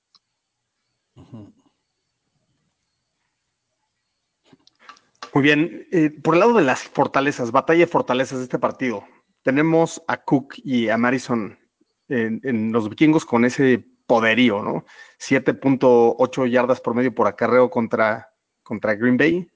Muy 5.35 5.43
bien, 5.43 5.89
eh, 5.91 6.11
por 6.23 6.35
el 6.35 6.41
lado 6.41 6.55
de 6.55 6.63
las 6.63 6.85
fortalezas, 6.85 7.51
batalla 7.51 7.81
de 7.81 7.89
fortalezas 7.89 8.39
de 8.39 8.45
este 8.45 8.61
partido, 8.61 9.05
tenemos 9.43 10.01
a 10.07 10.23
Cook 10.23 10.55
y 10.59 10.89
a 10.89 10.97
Madison 10.97 11.59
en, 12.07 12.71
los 12.71 12.89
vikingos 12.89 13.25
con 13.25 13.45
ese 13.45 13.85
poderío, 14.07 14.63
¿no? 14.63 14.85
7.8 15.19 16.49
yardas 16.49 16.81
por 16.81 16.95
medio 16.95 17.13
por 17.13 17.27
acarreo 17.27 17.71
contra, 17.71 18.36
contra 18.67 18.97
Green 18.97 19.17
Bay. 19.17 19.49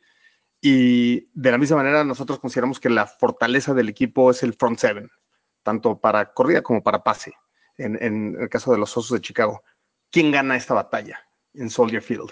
Y 0.61 1.29
de 1.33 1.50
la 1.50 1.59
misma 1.59 1.79
manera, 1.79 2.05
nosotros 2.05 2.38
consideramos 2.38 2.79
que 2.79 2.90
la 2.90 3.07
fortaleza 3.07 3.75
del 3.75 3.88
equipo 3.88 4.31
es 4.31 4.43
el 4.43 4.55
front 4.55 4.79
seven, 4.79 5.11
tanto 5.62 5.99
para 6.00 6.33
corrida 6.33 6.62
como 6.62 6.83
para 6.83 7.02
pase, 7.02 7.33
en, 7.76 8.00
en 8.00 8.37
el 8.40 8.49
caso 8.49 8.71
de 8.71 8.79
los 8.79 8.97
Osos 8.97 9.19
de 9.19 9.23
Chicago. 9.23 9.62
¿Quién 10.11 10.31
gana 10.31 10.57
esta 10.57 10.75
batalla 10.75 11.19
en 11.55 11.71
Soldier 11.71 12.02
Field? 12.02 12.31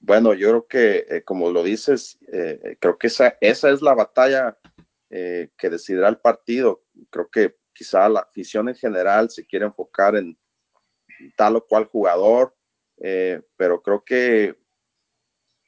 Bueno, 0.00 0.32
yo 0.32 0.48
creo 0.48 0.66
que, 0.66 1.06
eh, 1.08 1.24
como 1.24 1.50
lo 1.50 1.62
dices, 1.62 2.18
eh, 2.32 2.76
creo 2.80 2.96
que 2.96 3.08
esa, 3.08 3.36
esa 3.40 3.70
es 3.70 3.82
la 3.82 3.94
batalla 3.94 4.56
eh, 5.10 5.50
que 5.58 5.68
decidirá 5.68 6.08
el 6.08 6.18
partido. 6.18 6.84
Creo 7.10 7.28
que 7.28 7.56
quizá 7.74 8.08
la 8.08 8.20
afición 8.20 8.68
en 8.68 8.76
general 8.76 9.28
se 9.28 9.44
quiere 9.44 9.66
enfocar 9.66 10.16
en 10.16 10.38
tal 11.36 11.56
o 11.56 11.66
cual 11.66 11.84
jugador, 11.86 12.56
pero 12.98 13.82
creo 13.82 14.02
que 14.04 14.56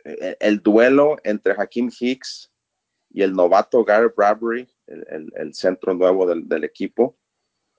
el 0.05 0.61
duelo 0.61 1.17
entre 1.23 1.55
Hakim 1.57 1.91
Hicks 1.99 2.51
y 3.11 3.23
el 3.23 3.33
novato 3.33 3.85
Gary 3.85 4.09
Bradbury, 4.17 4.69
el, 4.87 5.55
centro 5.55 5.95
nuevo 5.95 6.27
del, 6.27 6.65
equipo, 6.65 7.19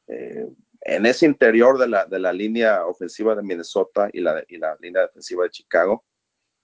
en 0.08 1.06
ese 1.06 1.26
interior 1.26 1.78
de 1.78 1.88
la, 1.88 2.06
de 2.06 2.20
la, 2.20 2.32
línea 2.32 2.86
ofensiva 2.86 3.36
de 3.36 3.44
Minnesota 3.44 4.10
y 4.14 4.20
la, 4.22 4.44
y 4.48 4.58
la 4.58 4.78
línea 4.80 5.04
defensiva 5.04 5.44
de 5.44 5.52
Chicago, 5.52 6.06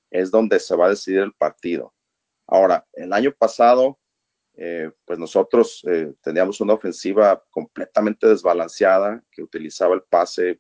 es 0.10 0.32
donde 0.32 0.60
se 0.60 0.76
va 0.76 0.88
a 0.88 0.90
decidir 0.90 1.20
el 1.20 1.34
partido. 1.34 1.94
Ahora, 2.48 2.86
el 2.94 3.12
año 3.14 3.34
pasado, 3.38 4.00
eh, 4.56 4.92
pues 5.06 5.20
nosotros 5.20 5.84
eh, 5.88 6.14
teníamos 6.22 6.62
una 6.62 6.74
ofensiva 6.74 7.44
completamente 7.52 8.28
desbalanceada 8.28 9.24
que 9.32 9.44
utilizaba 9.44 9.96
el 9.96 10.04
pase 10.04 10.60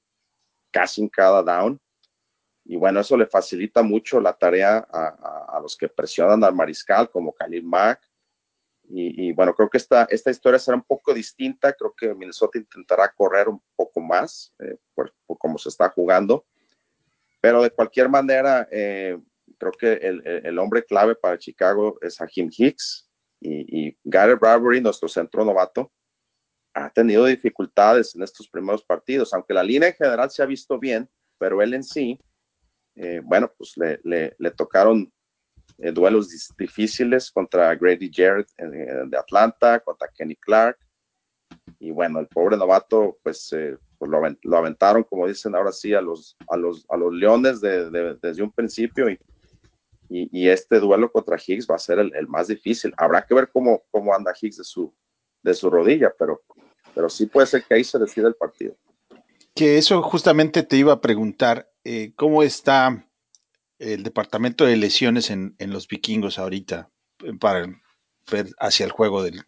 casi 0.71 1.01
en 1.01 1.09
cada 1.09 1.41
down. 1.41 1.79
Y 2.69 2.75
bueno, 2.75 2.99
eso 2.99 3.15
le 3.15 3.27
facilita 3.27 3.81
mucho 3.81 4.19
la 4.19 4.33
tarea 4.33 4.85
a, 4.91 5.57
los 5.61 5.77
que 5.77 5.87
presionan 5.87 6.43
al 6.43 6.53
mariscal, 6.53 7.09
como 7.09 7.33
Khalil 7.33 7.63
Mack. 7.63 8.01
Y, 8.89 9.31
bueno, 9.33 9.53
creo 9.53 9.69
que 9.69 9.77
esta, 9.77 10.03
esta 10.09 10.31
historia 10.31 10.59
será 10.59 10.75
un 10.75 10.83
poco 10.83 11.13
distinta. 11.13 11.73
Creo 11.73 11.93
que 11.93 12.13
Minnesota 12.13 12.57
intentará 12.57 13.11
correr 13.13 13.47
un 13.47 13.61
poco 13.75 14.01
más 14.01 14.53
eh, 14.59 14.77
por, 14.93 15.13
por, 15.25 15.37
cómo 15.37 15.57
se 15.57 15.69
está 15.69 15.89
jugando. 15.89 16.45
Pero 17.39 17.63
de 17.63 17.69
cualquier 17.69 18.09
manera, 18.09 18.67
creo 18.69 19.71
que 19.79 19.93
el, 19.93 20.21
el, 20.25 20.59
hombre 20.59 20.83
clave 20.83 21.15
para 21.15 21.37
Chicago 21.37 21.97
es 22.01 22.19
Hakim 22.19 22.49
Hicks 22.51 23.09
y, 23.39 23.87
y 23.87 23.97
Gary 24.03 24.33
Bradbury, 24.33 24.81
nuestro 24.81 25.07
centro 25.07 25.45
novato, 25.45 25.91
ha 26.73 26.89
tenido 26.89 27.25
dificultades 27.25 28.15
en 28.15 28.23
estos 28.23 28.49
primeros 28.49 28.83
partidos, 28.83 29.33
aunque 29.33 29.53
la 29.53 29.63
línea 29.63 29.89
en 29.89 29.95
general 29.95 30.29
se 30.29 30.43
ha 30.43 30.45
visto 30.45 30.77
bien, 30.79 31.09
pero 31.37 31.61
él 31.61 31.73
en 31.73 31.83
sí, 31.83 32.19
eh, 32.97 33.21
bueno, 33.23 33.51
pues 33.57 33.77
le, 33.77 33.99
le, 34.37 34.51
tocaron 34.51 35.11
eh, 35.77 35.91
duelos 35.91 36.29
difíciles 36.57 37.31
contra 37.31 37.75
Grady 37.75 38.11
Jarrett 38.13 38.49
eh, 38.57 39.05
de 39.07 39.17
Atlanta, 39.17 39.79
contra 39.79 40.09
Kenny 40.09 40.35
Clark, 40.35 40.77
y 41.79 41.91
bueno, 41.91 42.19
el 42.19 42.27
pobre 42.27 42.57
novato, 42.57 43.17
pues, 43.23 43.49
pues 43.97 44.11
lo, 44.11 44.21
lo, 44.41 44.57
aventaron, 44.57 45.03
como 45.03 45.27
dicen 45.27 45.55
ahora 45.55 45.71
sí, 45.71 45.93
a 45.93 46.01
los, 46.01 46.35
a 46.49 46.57
los, 46.57 46.85
a 46.89 46.97
los 46.97 47.13
leones 47.13 47.61
de, 47.61 47.89
de, 47.89 48.17
desde 48.21 48.43
un 48.43 48.51
principio 48.51 49.09
y 49.09 49.17
y, 50.09 50.47
este 50.47 50.79
duelo 50.79 51.11
contra 51.11 51.37
Higgs 51.37 51.67
va 51.69 51.75
a 51.75 51.79
ser 51.79 51.99
el, 51.99 52.27
más 52.27 52.47
difícil. 52.47 52.93
Habrá 52.97 53.25
que 53.25 53.33
ver 53.33 53.49
cómo, 53.51 53.83
cómo 53.91 54.13
anda 54.13 54.33
Higgs 54.39 54.57
de 54.57 54.63
su, 54.63 54.93
de 55.43 55.53
su 55.53 55.69
rodilla, 55.69 56.13
pero, 56.17 56.41
pero 56.93 57.09
sí 57.09 57.25
puede 57.25 57.47
ser 57.47 57.63
que 57.63 57.75
ahí 57.75 57.83
se 57.83 57.99
decida 57.99 58.27
el 58.27 58.35
partido. 58.35 58.75
Que 59.53 59.77
eso 59.77 60.01
justamente 60.03 60.63
te 60.63 60.77
iba 60.77 60.93
a 60.93 61.01
preguntar, 61.01 61.69
eh, 61.87 62.11
¿cómo 62.15 62.43
está 62.43 63.07
el 63.79 64.03
departamento 64.03 64.65
de 64.65 64.75
lesiones 64.75 65.29
en, 65.29 65.55
los 65.59 65.87
vikingos 65.87 66.37
ahorita 66.37 66.91
para 67.39 67.67
ver 68.29 68.47
hacia 68.59 68.85
el 68.85 68.91
juego 68.91 69.23
del 69.23 69.43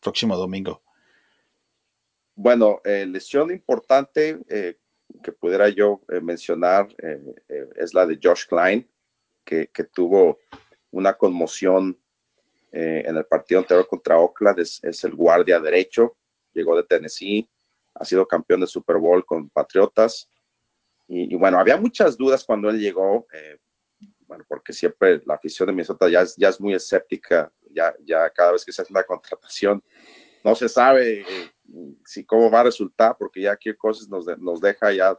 próximo 0.00 0.36
domingo? 0.36 0.82
Bueno, 2.34 2.80
eh, 2.84 3.06
lesión 3.06 3.52
importante 3.52 4.40
eh, 4.48 4.76
que 5.22 5.30
pudiera 5.30 5.68
yo 5.68 6.00
eh, 6.08 6.20
mencionar 6.20 6.88
eh, 7.00 7.20
eh, 7.48 7.68
es 7.76 7.94
la 7.94 8.06
de 8.06 8.18
Josh 8.20 8.46
Klein, 8.48 8.88
que, 9.44 9.68
tuvo 9.92 10.40
una 10.90 11.12
conmoción 11.14 11.96
eh, 12.72 13.04
en 13.06 13.16
el 13.16 13.26
partido 13.26 13.60
anterior 13.60 13.86
contra 13.86 14.18
Oakland, 14.18 14.58
es, 14.58 15.04
el 15.04 15.14
guardia 15.14 15.60
derecho, 15.60 16.16
llegó 16.52 16.76
de 16.76 16.82
Tennessee, 16.82 17.48
ha 17.94 18.04
sido 18.04 18.26
campeón 18.26 18.62
de 18.62 18.66
Super 18.66 18.96
Bowl 18.96 19.24
con 19.24 19.48
Patriotas. 19.50 20.28
Y, 21.06 21.34
bueno, 21.36 21.58
había 21.58 21.76
muchas 21.76 22.16
dudas 22.16 22.44
cuando 22.44 22.70
él 22.70 22.80
llegó, 22.80 23.26
eh, 23.32 23.58
bueno, 24.26 24.44
porque 24.48 24.72
siempre 24.72 25.20
la 25.26 25.34
afición 25.34 25.66
de 25.66 25.72
Minnesota 25.72 26.08
ya 26.08 26.22
es, 26.22 26.34
ya 26.36 26.48
es 26.48 26.60
muy 26.60 26.74
escéptica, 26.74 27.52
ya, 27.70 27.94
ya 28.04 28.30
cada 28.30 28.52
vez 28.52 28.64
que 28.64 28.72
se 28.72 28.82
hace 28.82 28.92
una 28.92 29.02
contratación, 29.02 29.82
no 30.42 30.54
se 30.54 30.68
sabe 30.68 31.20
eh, 31.20 31.52
si 32.04 32.24
cómo 32.24 32.50
va 32.50 32.60
a 32.60 32.64
resultar, 32.64 33.16
porque 33.18 33.42
ya 33.42 33.52
aquí 33.52 33.74
cosas 33.74 34.08
nos, 34.08 34.26
nos 34.38 34.60
deja 34.60 34.92
ya 34.92 35.18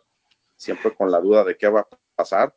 siempre 0.56 0.94
con 0.96 1.12
la 1.12 1.20
duda 1.20 1.44
de 1.44 1.58
qué 1.58 1.68
va 1.68 1.82
a 1.82 1.88
pasar. 2.16 2.56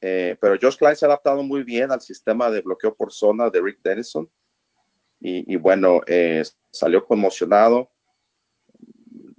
Eh, 0.00 0.36
pero 0.40 0.56
Josh 0.60 0.76
Klein 0.76 0.96
se 0.96 1.04
ha 1.04 1.08
adaptado 1.08 1.42
muy 1.42 1.62
bien 1.62 1.90
al 1.90 2.00
sistema 2.00 2.50
de 2.50 2.60
bloqueo 2.60 2.94
por 2.94 3.12
zona 3.12 3.50
de 3.50 3.60
Rick 3.60 3.80
Dennison. 3.82 4.30
Y, 5.18 5.56
bueno, 5.56 6.02
eh, 6.06 6.44
salió 6.70 7.04
conmocionado. 7.04 7.90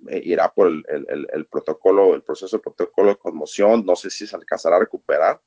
Eh, 0.10 0.22
irá 0.26 0.52
por 0.54 0.68
el, 0.68 1.48
protocolo, 1.50 2.16
el 2.16 2.24
proceso 2.24 2.58
de 2.58 2.64
protocolo 2.64 3.10
de 3.10 3.18
conmoción. 3.18 3.86
No 3.86 3.96
sé 3.96 4.10
si 4.10 4.28
se 4.28 4.36
alcanzará 4.36 4.78
a 4.78 4.80
recuperar. 4.80 5.42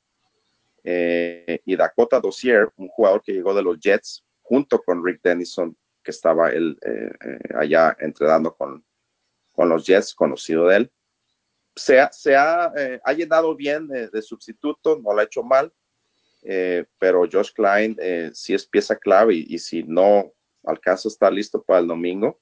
y 0.83 1.75
Dakota 1.75 2.19
Dossier, 2.19 2.69
un 2.77 2.87
jugador 2.87 3.21
que 3.21 3.33
llegó 3.33 3.53
de 3.53 3.61
los 3.61 3.79
Jets 3.79 4.23
junto 4.41 4.81
con 4.81 5.05
Rick 5.05 5.21
Dennison, 5.23 5.75
que 6.03 6.11
estaba 6.11 6.51
él 6.51 6.77
allá 7.55 7.95
entrenando 7.99 8.55
con, 8.55 8.83
con 9.53 9.69
los 9.69 9.85
Jets, 9.85 10.15
conocido 10.15 10.67
de 10.67 10.77
él 10.77 10.91
se, 11.75 12.35
ha, 12.35 12.73
eh, 12.77 12.99
ha, 13.03 13.13
llenado 13.13 13.55
bien 13.55 13.87
de, 13.87 14.21
sustituto, 14.21 14.99
no 15.01 15.13
lo 15.13 15.19
ha 15.19 15.23
hecho 15.23 15.43
mal, 15.43 15.73
eh, 16.43 16.85
pero 16.97 17.27
Josh 17.31 17.51
Klein 17.53 17.95
eh, 17.99 18.31
sí 18.33 18.53
es 18.53 18.65
pieza 18.65 18.95
clave 18.95 19.35
y, 19.35 19.57
si 19.59 19.83
no 19.83 20.33
alcanza 20.63 21.07
a 21.07 21.11
estar 21.11 21.33
listo 21.33 21.61
para 21.61 21.79
el 21.79 21.87
domingo, 21.87 22.39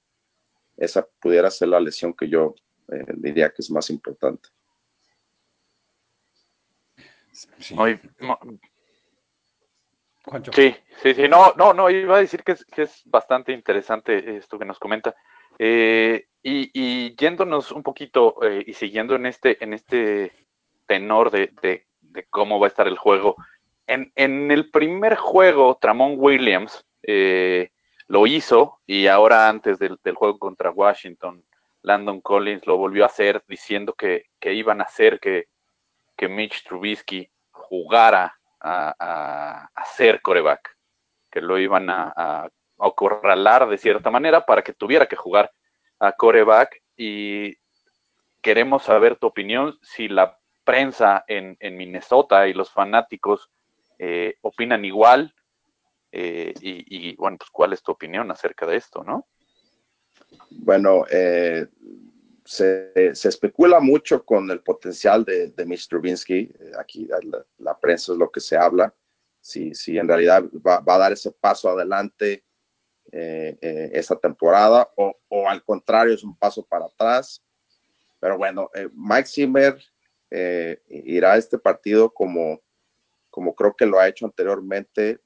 esa 0.80 1.08
pudiera 1.20 1.50
ser 1.52 1.70
la 1.70 1.80
lesión 1.80 2.14
que 2.14 2.28
yo 2.28 2.56
diría 3.16 3.50
que 3.50 3.62
es 3.62 3.70
más 3.70 3.90
importante. 3.90 4.50
Sí. 7.32 7.76
sí, 11.02 11.14
sí, 11.14 11.28
no, 11.30 11.54
no, 11.56 11.74
no, 11.74 11.90
iba 11.90 12.18
a 12.18 12.22
decir 12.22 12.44
que 12.44 12.54
es, 12.54 12.66
que 12.66 12.84
es 12.84 13.02
bastante 13.06 13.52
interesante 13.52 14.38
esto 14.38 14.60
que 14.60 14.66
nos 14.66 14.80
comenta. 14.80 15.16
Eh, 15.58 16.28
y, 16.42 17.16
yéndonos 17.16 17.72
un 17.72 17.84
poquito 17.84 18.38
eh, 18.44 18.64
y 18.66 18.74
siguiendo 18.74 19.16
en 19.16 19.26
este, 19.26 19.62
en 19.64 19.74
este 19.74 20.32
tenor 20.86 21.32
de, 21.32 21.86
cómo 22.30 22.60
va 22.60 22.68
a 22.68 22.70
estar 22.70 22.88
el 22.88 22.98
juego, 22.98 23.36
en, 23.88 24.12
el 24.52 24.70
primer 24.70 25.16
juego, 25.16 25.78
Tramon 25.82 26.16
Williams 26.18 26.86
eh, 27.04 27.72
lo 28.10 28.26
hizo 28.26 28.80
y 28.86 29.08
ahora 29.08 29.48
antes 29.48 29.78
del, 29.80 29.98
juego 30.16 30.40
contra 30.40 30.72
Washington, 30.72 31.46
Landon 31.84 32.22
Collins 32.22 32.66
lo 32.66 32.76
volvió 32.76 33.04
a 33.04 33.08
hacer 33.08 33.44
diciendo 33.48 33.94
que, 33.94 34.26
iban 34.42 34.82
a 34.82 34.86
hacer 34.86 35.20
que, 35.20 35.48
Mitch 36.28 36.66
Trubisky 36.66 37.30
jugara 37.52 38.38
a, 38.60 39.70
a, 39.74 39.86
ser 39.86 40.22
coreback, 40.22 40.76
que 41.32 41.40
lo 41.40 41.58
iban 41.58 41.90
a, 41.90 42.12
a 42.16 43.66
de 43.68 43.78
cierta 43.78 44.10
manera 44.10 44.46
para 44.46 44.64
que 44.64 44.74
tuviera 44.74 45.06
que 45.06 45.16
jugar 45.16 45.52
a 46.00 46.12
coreback. 46.12 46.82
Y 46.98 47.56
queremos 48.42 48.84
saber 48.84 49.18
tu 49.18 49.28
opinión 49.28 49.78
si 49.82 50.10
la 50.10 50.38
prensa 50.64 51.24
en, 51.28 51.58
Minnesota 51.78 52.48
y 52.48 52.54
los 52.54 52.72
fanáticos 52.72 53.50
eh, 54.00 54.36
opinan 54.42 54.84
igual 54.84 55.34
eh, 56.12 56.54
y, 56.62 57.16
bueno, 57.16 57.38
pues 57.38 57.50
cuál 57.52 57.74
es 57.74 57.84
tu 57.84 57.92
opinión 57.92 58.30
acerca 58.32 58.66
de 58.66 58.78
esto, 58.78 59.04
¿no? 59.04 59.28
Bueno, 60.52 61.06
eh, 61.10 61.68
se, 62.44 62.92
especula 63.12 63.80
mucho 63.80 64.26
con 64.26 64.50
el 64.50 64.62
potencial 64.62 65.24
de, 65.24 65.50
de 65.50 65.80
Trubinsky. 65.88 66.52
Aquí 66.80 67.08
la, 67.58 67.80
prensa 67.80 68.14
es 68.14 68.18
lo 68.18 68.32
que 68.32 68.40
se 68.40 68.58
habla. 68.58 68.94
Si, 69.42 69.74
si 69.74 69.98
en 69.98 70.08
realidad 70.08 70.44
va, 70.66 70.80
va, 70.80 70.96
a 70.96 71.00
dar 71.00 71.12
ese 71.14 71.32
paso 71.32 71.70
adelante 71.70 72.44
eh, 73.12 73.58
eh, 73.62 73.90
esta 73.94 74.16
temporada 74.20 74.88
o, 74.96 75.16
al 75.48 75.64
contrario 75.64 76.14
es 76.14 76.24
un 76.24 76.38
paso 76.38 76.64
para 76.66 76.86
atrás. 76.86 77.44
Pero 78.20 78.38
bueno, 78.38 78.70
eh, 78.76 78.90
Mike 78.94 79.28
Zimmer 79.28 79.82
irá 80.88 81.34
a 81.34 81.38
este 81.38 81.58
partido 81.58 82.14
como, 82.14 82.62
como 83.32 83.56
creo 83.56 83.76
que 83.76 83.88
lo 83.88 84.00
ha 84.00 84.08
hecho 84.08 84.26
anteriormente. 84.26 85.20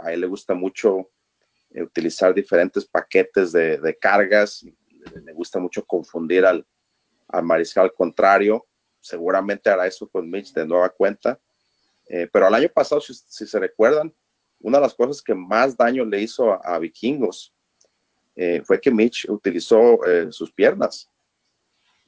A 0.00 0.12
él 0.12 0.20
le 0.20 0.26
gusta 0.26 0.54
mucho 0.54 1.10
utilizar 1.74 2.32
diferentes 2.32 2.84
paquetes 2.86 3.52
de, 3.52 3.98
cargas. 4.00 4.64
Le 5.24 5.32
gusta 5.32 5.58
mucho 5.58 5.84
confundir 5.84 6.44
al, 6.44 6.66
al 7.28 7.44
mariscal 7.44 7.92
contrario. 7.92 8.66
Seguramente 9.00 9.68
hará 9.70 9.86
eso 9.86 10.08
con 10.08 10.28
Mitch 10.30 10.52
de 10.52 10.66
nueva 10.66 10.88
cuenta. 10.88 11.38
pero 12.32 12.48
el 12.48 12.54
año 12.54 12.68
pasado, 12.68 13.00
si, 13.00 13.14
si 13.14 13.46
se 13.46 13.58
recuerdan, 13.58 14.14
una 14.60 14.78
de 14.78 14.82
las 14.82 14.94
cosas 14.94 15.22
que 15.22 15.34
más 15.34 15.76
daño 15.76 16.04
le 16.04 16.20
hizo 16.22 16.52
a, 16.52 16.78
Vikingos 16.78 17.54
eh, 18.34 18.62
fue 18.64 18.80
que 18.80 18.90
Mitch 18.90 19.28
utilizó 19.28 20.04
eh, 20.06 20.28
sus 20.30 20.52
piernas. 20.52 21.10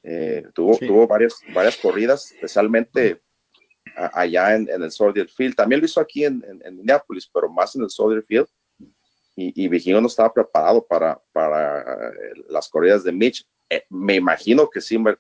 Eh, 0.03 0.45
tuvo, 0.55 0.77
tuvo 0.79 1.07
varias, 1.07 1.41
varias 1.55 1.77
corridas, 1.77 2.33
especialmente 2.33 3.21
allá 4.13 4.55
en, 4.55 4.69
el 4.71 4.91
Soldier 4.91 5.29
Field. 5.29 5.55
También 5.55 5.81
lo 5.81 5.87
hizo 5.87 6.01
aquí 6.01 6.25
en, 6.25 6.43
Minneapolis, 6.73 7.29
pero 7.33 7.49
más 7.49 7.75
en 7.77 7.83
el 7.83 7.91
Soldier 7.91 8.23
Field. 8.23 8.49
Y, 9.37 9.65
y 9.65 9.69
Vikingo 9.69 10.01
no 10.01 10.09
estaba 10.09 10.33
preparado 10.33 10.85
para, 10.85 11.21
para 11.33 12.13
las 12.49 12.69
corridas 12.69 13.05
de 13.05 13.13
Mitch. 13.13 13.47
me 13.89 14.17
imagino 14.17 14.69
que 14.69 14.81
Simber 14.81 15.19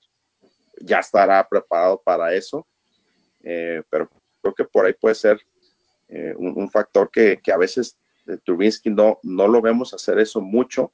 ya 0.81 0.99
estará 0.99 1.47
preparado 1.49 2.01
para 2.03 2.35
eso, 2.35 2.67
pero 3.41 4.11
creo 4.41 4.55
que 4.55 4.65
por 4.65 4.87
ahí 4.87 4.93
puede 4.93 5.15
ser 5.15 5.41
eh, 6.09 6.35
un, 6.37 6.71
factor 6.71 7.11
que, 7.11 7.41
a 7.53 7.57
veces 7.59 7.99
Trubinsky 8.45 8.91
no, 8.91 9.19
no 9.23 9.47
lo 9.47 9.61
vemos 9.61 9.93
hacer 9.93 10.19
eso 10.19 10.41
mucho, 10.41 10.93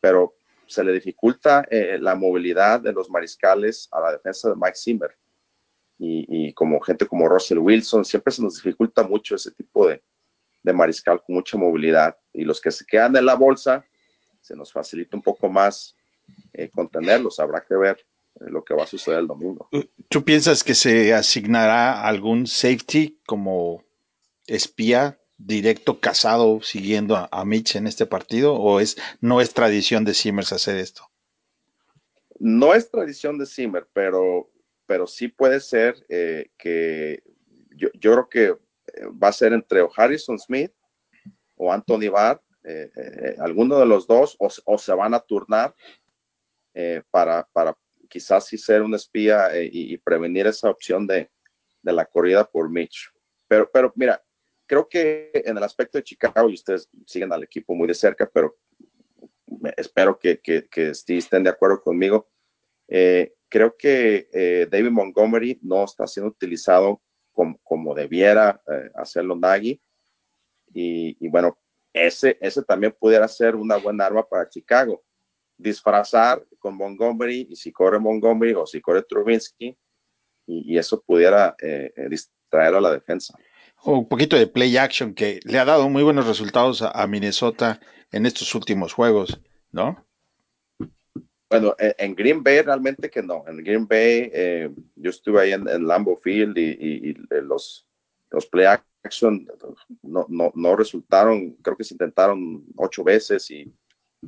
pero 0.00 0.34
se 0.66 0.84
le 0.84 0.92
dificulta 0.92 1.66
eh, 1.70 1.98
la 1.98 2.14
movilidad 2.14 2.80
de 2.80 2.92
los 2.92 3.08
mariscales 3.08 3.88
a 3.92 4.00
la 4.00 4.12
defensa 4.12 4.50
de 4.50 4.56
Mike 4.56 4.76
Zimmer. 4.76 5.16
Y, 5.98 6.52
como 6.54 6.80
gente 6.80 7.06
como 7.06 7.28
Russell 7.28 7.58
Wilson, 7.58 8.04
siempre 8.04 8.32
se 8.32 8.42
nos 8.42 8.56
dificulta 8.56 9.02
mucho 9.04 9.36
ese 9.36 9.52
tipo 9.52 9.88
de, 9.88 10.02
mariscal 10.72 11.22
con 11.22 11.36
mucha 11.36 11.56
movilidad. 11.56 12.16
Y 12.32 12.44
los 12.44 12.60
que 12.60 12.70
se 12.70 12.84
quedan 12.84 13.16
en 13.16 13.26
la 13.26 13.34
bolsa, 13.34 13.84
se 14.40 14.56
nos 14.56 14.72
facilita 14.72 15.16
un 15.16 15.22
poco 15.22 15.48
más 15.48 15.96
eh, 16.52 16.68
contenerlos. 16.68 17.40
Habrá 17.40 17.64
que 17.64 17.76
ver 17.76 18.04
lo 18.40 18.64
que 18.64 18.74
va 18.74 18.84
a 18.84 18.86
suceder 18.86 19.20
el 19.20 19.26
domingo. 19.26 19.68
¿Tú 20.08 20.24
piensas 20.24 20.64
que 20.64 20.74
se 20.74 21.14
asignará 21.14 22.02
algún 22.06 22.46
safety 22.46 23.20
como 23.26 23.84
espía 24.46 25.18
directo 25.38 26.00
casado 26.00 26.60
siguiendo 26.62 27.16
a, 27.16 27.44
Mitch 27.44 27.76
en 27.76 27.86
este 27.86 28.06
partido 28.06 28.54
o 28.54 28.80
es 28.80 28.96
no 29.20 29.40
es 29.40 29.52
tradición 29.52 30.04
de 30.04 30.14
Simmers 30.14 30.52
hacer 30.52 30.76
esto? 30.76 31.08
No 32.38 32.74
es 32.74 32.90
tradición 32.90 33.38
de 33.38 33.46
Zimmer, 33.46 33.86
pero, 33.92 34.50
pero 34.86 35.06
sí 35.06 35.28
puede 35.28 35.60
ser 35.60 36.04
eh, 36.08 36.50
que 36.56 37.22
yo, 37.76 37.88
creo 38.00 38.28
que 38.28 38.44
eh, 38.46 38.56
va 39.22 39.28
a 39.28 39.32
ser 39.32 39.52
entre 39.52 39.80
o 39.82 39.90
Harrison 39.94 40.38
Smith 40.38 40.72
o 41.56 41.72
Anthony 41.72 42.10
Barr, 42.10 42.42
eh, 42.64 43.36
alguno 43.38 43.78
de 43.78 43.86
los 43.86 44.06
dos, 44.06 44.36
o, 44.38 44.78
se 44.78 44.92
van 44.94 45.14
a 45.14 45.20
turnar 45.20 45.74
para, 47.10 47.48
para 47.52 47.76
quizás 48.08 48.46
sí 48.46 48.58
ser 48.58 48.82
un 48.82 48.94
espía 48.94 49.50
y, 49.54 49.96
prevenir 49.98 50.46
esa 50.46 50.70
opción 50.70 51.06
de, 51.06 51.30
de 51.82 51.92
la 51.92 52.04
corrida 52.04 52.44
por 52.44 52.68
Mitch. 52.68 53.12
Pero, 53.46 53.70
pero 53.70 53.92
mira, 53.94 54.20
creo 54.66 54.88
que 54.88 55.30
en 55.34 55.56
el 55.56 55.62
aspecto 55.62 55.98
de 55.98 56.04
Chicago, 56.04 56.48
y 56.50 56.54
ustedes 56.54 56.88
siguen 57.06 57.32
al 57.32 57.44
equipo 57.44 57.74
muy 57.74 57.86
de 57.86 57.94
cerca, 57.94 58.28
pero 58.32 58.56
espero 59.76 60.18
que, 60.18 60.40
que, 60.40 60.68
estén 61.06 61.44
de 61.44 61.50
acuerdo 61.50 61.80
conmigo. 61.80 62.28
Creo 63.54 63.76
que 63.76 64.28
eh, 64.32 64.66
David 64.68 64.90
Montgomery 64.90 65.60
no 65.62 65.84
está 65.84 66.08
siendo 66.08 66.32
utilizado 66.32 67.00
como, 67.30 67.56
como 67.62 67.94
debiera 67.94 68.60
eh, 68.66 68.90
hacerlo 68.96 69.36
Nagy. 69.36 69.80
Y, 70.72 71.16
y, 71.24 71.28
bueno, 71.28 71.56
ese, 71.92 72.36
ese 72.40 72.64
también 72.64 72.96
pudiera 72.98 73.28
ser 73.28 73.54
una 73.54 73.76
buena 73.76 74.06
arma 74.06 74.28
para 74.28 74.48
Chicago. 74.48 75.04
Disfrazar 75.56 76.44
con 76.58 76.76
Montgomery 76.76 77.46
y 77.48 77.54
si 77.54 77.70
corre 77.70 78.00
Montgomery 78.00 78.54
o 78.54 78.66
si 78.66 78.80
corre 78.80 79.04
Trubinsky, 79.04 79.78
y, 80.46 80.74
y 80.74 80.76
eso 80.76 81.00
pudiera 81.00 81.54
distraer 82.08 82.74
a 82.74 82.80
la 82.80 82.90
defensa 82.90 83.38
un 83.84 84.08
poquito 84.08 84.36
de 84.36 84.46
play 84.46 84.76
action 84.76 85.14
que 85.14 85.40
le 85.44 85.58
ha 85.58 85.64
dado 85.64 85.88
muy 85.88 86.02
buenos 86.02 86.26
resultados 86.26 86.82
a, 86.82 87.06
Minnesota 87.06 87.80
en 88.10 88.24
estos 88.26 88.54
últimos 88.54 88.94
juegos, 88.94 89.40
¿no? 89.70 90.06
Bueno, 91.54 91.76
en, 91.78 92.14
Green 92.16 92.42
Bay 92.42 92.62
realmente 92.62 93.08
que 93.08 93.22
no. 93.22 93.44
En 93.46 93.58
Green 93.58 93.86
Bay 93.86 94.28
eh, 94.32 94.70
yo 94.96 95.10
estuve 95.10 95.40
ahí 95.40 95.52
en, 95.52 95.86
Lambeau 95.86 96.16
Field 96.16 96.58
y, 96.58 97.14
los, 97.30 97.86
los 98.30 98.46
play 98.46 98.66
action 98.66 99.46
no, 100.02 100.26
no, 100.28 100.50
no, 100.54 100.76
resultaron, 100.76 101.52
creo 101.62 101.76
que 101.76 101.84
se 101.84 101.94
intentaron 101.94 102.64
ocho 102.76 103.04
veces 103.04 103.48
y, 103.50 103.72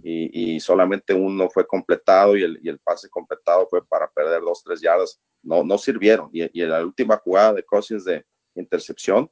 y, 0.02 0.60
solamente 0.60 1.14
uno 1.14 1.48
fue 1.50 1.66
completado 1.66 2.36
y 2.36 2.44
el, 2.44 2.60
y 2.62 2.68
el, 2.68 2.78
pase 2.78 3.08
completado 3.08 3.66
fue 3.68 3.84
para 3.84 4.08
perder 4.08 4.42
dos, 4.42 4.62
tres 4.62 4.80
yardas. 4.80 5.20
No, 5.42 5.64
no 5.64 5.78
sirvieron. 5.78 6.30
Y, 6.32 6.42
en 6.62 6.70
la 6.70 6.84
última 6.84 7.16
jugada 7.16 7.54
de 7.54 7.64
Cousins 7.64 8.04
de 8.04 8.24
intercepción, 8.54 9.28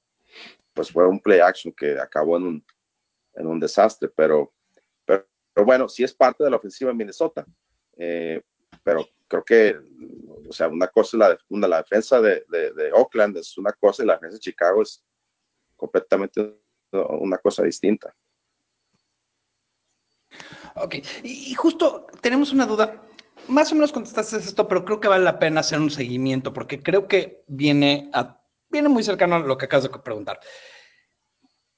pues 0.72 0.90
fue 0.90 1.06
un 1.06 1.20
play 1.20 1.38
action 1.38 1.72
que 1.72 1.96
acabó 1.98 2.38
en 2.38 2.42
un, 2.44 2.66
en 3.34 3.46
un 3.46 3.60
desastre, 3.60 4.08
pero, 4.08 4.52
pero, 5.04 5.26
bueno, 5.64 5.88
sí 5.88 6.02
es 6.02 6.12
parte 6.12 6.42
de 6.42 6.50
la 6.50 6.56
ofensiva 6.56 6.90
de 6.90 6.96
Minnesota, 6.96 7.46
eh, 7.96 8.42
pero 8.82 9.06
creo 9.28 9.44
que, 9.44 9.76
o 10.48 10.52
sea, 10.52 10.68
una 10.68 10.88
cosa 10.88 11.16
es 11.16 11.18
la, 11.18 11.38
una, 11.48 11.68
la 11.68 11.78
defensa 11.78 12.20
de, 12.20 12.44
de, 12.48 12.92
Oakland, 12.92 13.36
es 13.38 13.56
una 13.58 13.72
cosa 13.72 14.02
y 14.02 14.06
la 14.06 14.14
defensa 14.14 14.36
de 14.36 14.40
Chicago 14.40 14.82
es 14.82 15.02
completamente 15.76 16.60
una 16.92 17.38
cosa 17.38 17.62
distinta. 17.62 18.14
Ok, 20.76 20.96
y 21.22 21.54
justo 21.54 22.06
tenemos 22.20 22.52
una 22.52 22.66
duda. 22.66 23.02
Más 23.48 23.70
o 23.72 23.74
menos 23.74 23.92
contestaste 23.92 24.36
esto, 24.36 24.66
pero 24.66 24.84
creo 24.84 25.00
que 25.00 25.08
vale 25.08 25.24
la 25.24 25.38
pena 25.38 25.60
hacer 25.60 25.78
un 25.78 25.90
seguimiento 25.90 26.52
porque 26.52 26.82
creo 26.82 27.06
que 27.06 27.44
viene, 27.46 28.10
a, 28.12 28.40
viene 28.70 28.88
muy 28.88 29.02
cercano 29.02 29.36
a 29.36 29.40
lo 29.40 29.56
que 29.58 29.66
acabas 29.66 29.84
de 29.84 29.98
preguntar. 29.98 30.40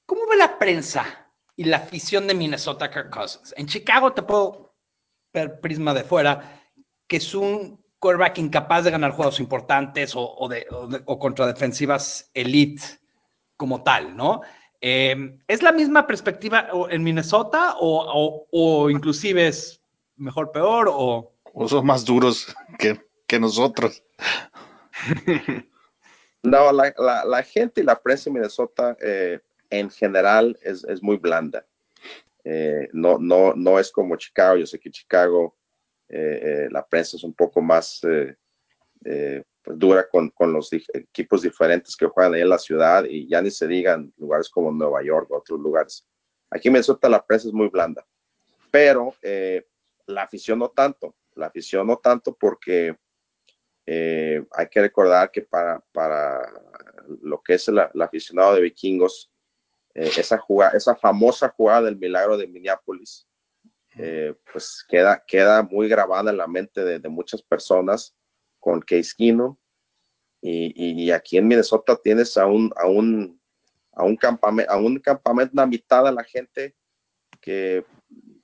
¿Cómo 0.05 0.25
ve 0.27 0.37
la 0.37 0.57
prensa 0.57 1.31
y 1.55 1.65
la 1.65 1.77
afición 1.77 2.27
de 2.27 2.33
Minnesota 2.33 2.89
Kirk 2.89 3.09
Cousins? 3.09 3.53
En 3.57 3.67
Chicago 3.67 4.13
te 4.13 4.23
puedo 4.23 4.66
prisma 5.61 5.93
de 5.93 6.03
fuera, 6.03 6.61
que 7.07 7.17
es 7.17 7.33
un 7.33 7.79
quarterback 7.99 8.37
incapaz 8.37 8.83
de 8.83 8.91
ganar 8.91 9.11
juegos 9.11 9.39
importantes 9.39 10.13
o, 10.15 10.47
de, 10.49 10.65
o, 11.05 11.19
contra 11.19 11.47
defensivas 11.47 12.29
elite 12.33 12.83
como 13.55 13.83
tal, 13.83 14.15
¿no? 14.15 14.41
Em, 14.79 15.39
¿Es 15.47 15.63
la 15.63 15.71
misma 15.71 16.05
perspectiva 16.05 16.67
en 16.89 17.03
Minnesota 17.03 17.75
o, 17.79 18.47
o, 18.51 18.89
inclusive 18.89 19.47
es 19.47 19.81
mejor, 20.15 20.51
peor 20.51 20.87
o... 20.91 21.33
O 21.53 21.67
son 21.67 21.85
más 21.87 22.05
duros 22.05 22.55
que, 22.77 23.01
que 23.25 23.39
nosotros. 23.39 24.03
no, 26.43 26.71
la, 26.71 26.93
la, 26.97 27.25
la, 27.25 27.43
gente 27.43 27.81
y 27.81 27.83
la 27.83 27.99
prensa 27.99 28.29
en 28.29 28.35
Minnesota 28.35 28.95
eh, 29.01 29.39
en 29.71 29.89
general 29.89 30.57
es, 30.61 30.83
es 30.83 31.01
muy 31.01 31.17
blanda. 31.17 31.65
Eh, 32.49 32.87
no, 32.93 33.17
no, 33.19 33.53
no 33.55 33.77
es 33.77 33.91
como 33.91 34.15
Chicago. 34.15 34.55
Yo 34.55 34.65
sé 34.65 34.79
que 34.79 34.89
Chicago, 34.89 35.57
eh, 36.07 36.39
eh, 36.41 36.67
la 36.71 36.87
prensa 36.87 37.17
es 37.17 37.23
un 37.25 37.33
poco 37.33 37.61
más 37.61 37.99
pues 38.01 39.77
dura 39.77 40.07
con, 40.09 40.29
con, 40.29 40.53
los 40.53 40.71
equipos 40.71 41.41
diferentes 41.41 41.95
que 41.95 42.05
juegan 42.05 42.33
ahí 42.33 42.41
en 42.41 42.49
la 42.49 42.57
ciudad 42.57 43.03
y 43.03 43.27
ya 43.27 43.41
ni 43.41 43.51
se 43.51 43.67
digan 43.67 44.13
lugares 44.17 44.49
como 44.49 44.71
Nueva 44.71 45.03
York 45.03 45.29
o 45.29 45.37
otros 45.37 45.59
lugares. 45.59 46.07
Aquí 46.49 46.69
en 46.69 46.73
Minnesota 46.73 47.09
la 47.09 47.25
prensa 47.25 47.49
es 47.49 47.53
muy 47.53 47.67
blanda, 47.67 48.05
pero 48.71 49.13
la 50.05 50.23
afición 50.23 50.59
no 50.59 50.69
tanto. 50.69 51.15
La 51.35 51.47
afición 51.47 51.85
no 51.85 51.97
tanto 51.97 52.33
porque 52.33 52.95
hay 53.85 54.67
que 54.71 54.81
recordar 54.81 55.31
que 55.31 55.41
para, 55.41 55.83
para 55.91 56.49
lo 57.21 57.41
que 57.41 57.55
es 57.55 57.67
el, 57.67 57.79
el 57.93 58.01
aficionado 58.01 58.55
de 58.55 58.61
vikingos, 58.61 59.31
eh, 59.97 60.11
esa, 60.15 60.37
jugada, 60.37 60.77
esa 60.77 60.95
famosa 60.95 61.49
jugada 61.57 61.81
del 61.81 61.97
milagro 61.97 62.37
de 62.37 62.45
Minneapolis, 62.45 63.27
eh, 63.97 64.35
pues 64.53 64.85
queda, 64.87 65.23
queda 65.25 65.63
muy 65.63 65.89
grabada 65.89 66.29
en 66.29 66.37
la 66.37 66.45
mente 66.45 66.83
de, 66.83 67.09
muchas 67.09 67.41
personas 67.41 68.15
con 68.59 68.79
Case 68.79 69.11
Keenum. 69.17 69.55
Y, 70.39 71.03
y, 71.03 71.09
aquí 71.09 71.39
en 71.39 71.47
Minnesota 71.47 71.97
tienes 71.97 72.37
a 72.37 72.45
un, 72.45 72.71
a 72.75 72.85
un, 72.85 73.41
a 73.91 74.03
un 74.03 74.15
campamento, 74.15 74.71
a 74.71 74.77
un 74.77 74.99
campamento, 74.99 75.53
una 75.53 75.65
mitad 75.65 76.05
de 76.05 76.11
la 76.11 76.23
gente 76.23 76.75
que 77.41 77.83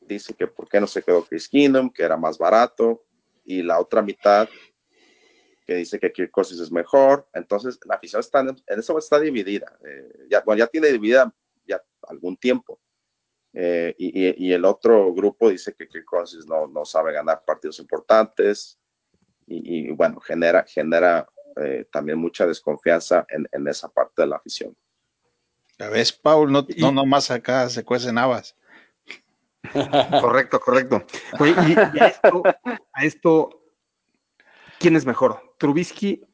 dice 0.02 0.34
que 0.34 0.48
por 0.48 0.68
qué 0.68 0.82
no 0.82 0.88
se 0.88 1.04
quedó 1.04 1.24
Case 1.24 1.48
Keenum, 1.52 1.92
que 1.92 2.02
era 2.02 2.18
más 2.18 2.40
barato, 2.40 3.06
y 3.46 3.62
la 3.62 3.80
otra 3.80 4.02
mitad 4.02 4.50
que 5.68 5.76
dice 5.76 6.00
que 6.00 6.12
Kirk 6.12 6.32
Cousins 6.32 6.62
es 6.62 6.72
mejor. 6.72 7.30
Entonces, 7.32 7.80
la 7.86 7.94
afición 7.94 8.22
está 8.22 8.40
en, 8.40 8.56
eso 8.66 8.98
está 8.98 9.20
dividida. 9.20 9.78
Eh, 9.86 10.26
ya, 10.32 10.42
bueno, 10.42 10.58
ya 10.58 10.68
tiene 10.68 10.88
dividida 10.88 11.32
ya 11.66 11.82
algún 12.08 12.38
tiempo. 12.38 12.80
Eh, 13.54 13.94
y, 14.00 14.48
y, 14.48 14.52
el 14.52 14.66
otro 14.66 15.14
grupo 15.14 15.50
dice 15.50 15.76
que 15.76 15.88
Kirk 15.88 16.06
Cousins 16.06 16.48
no, 16.48 16.68
no 16.68 16.86
sabe 16.86 17.14
ganar 17.14 17.44
partidos 17.46 17.78
importantes 17.78 18.80
y, 19.46 19.92
bueno, 19.92 20.20
genera, 20.20 20.66
genera 20.68 21.28
eh, 21.58 21.86
también 21.92 22.18
mucha 22.18 22.48
desconfianza 22.48 23.28
en, 23.30 23.48
en, 23.52 23.68
esa 23.68 23.90
parte 23.90 24.24
de 24.24 24.28
la 24.30 24.38
afición. 24.38 24.76
Ya 25.78 25.90
ves, 25.90 26.12
Paul, 26.12 26.52
no, 26.52 26.66
no 26.78 26.92
nomás 26.92 27.30
acá 27.30 27.70
se 27.70 27.84
cuecen 27.84 28.18
habas. 28.18 28.56
Correcto, 30.22 30.60
correcto. 30.60 31.06
y, 31.40 32.00
a, 32.00 32.08
esto, 32.08 32.44
a 32.94 33.06
esto, 33.06 33.64
¿quién 34.80 34.96
es 34.96 35.06
mejor? 35.06 35.56
¿Trubisky 35.58 36.26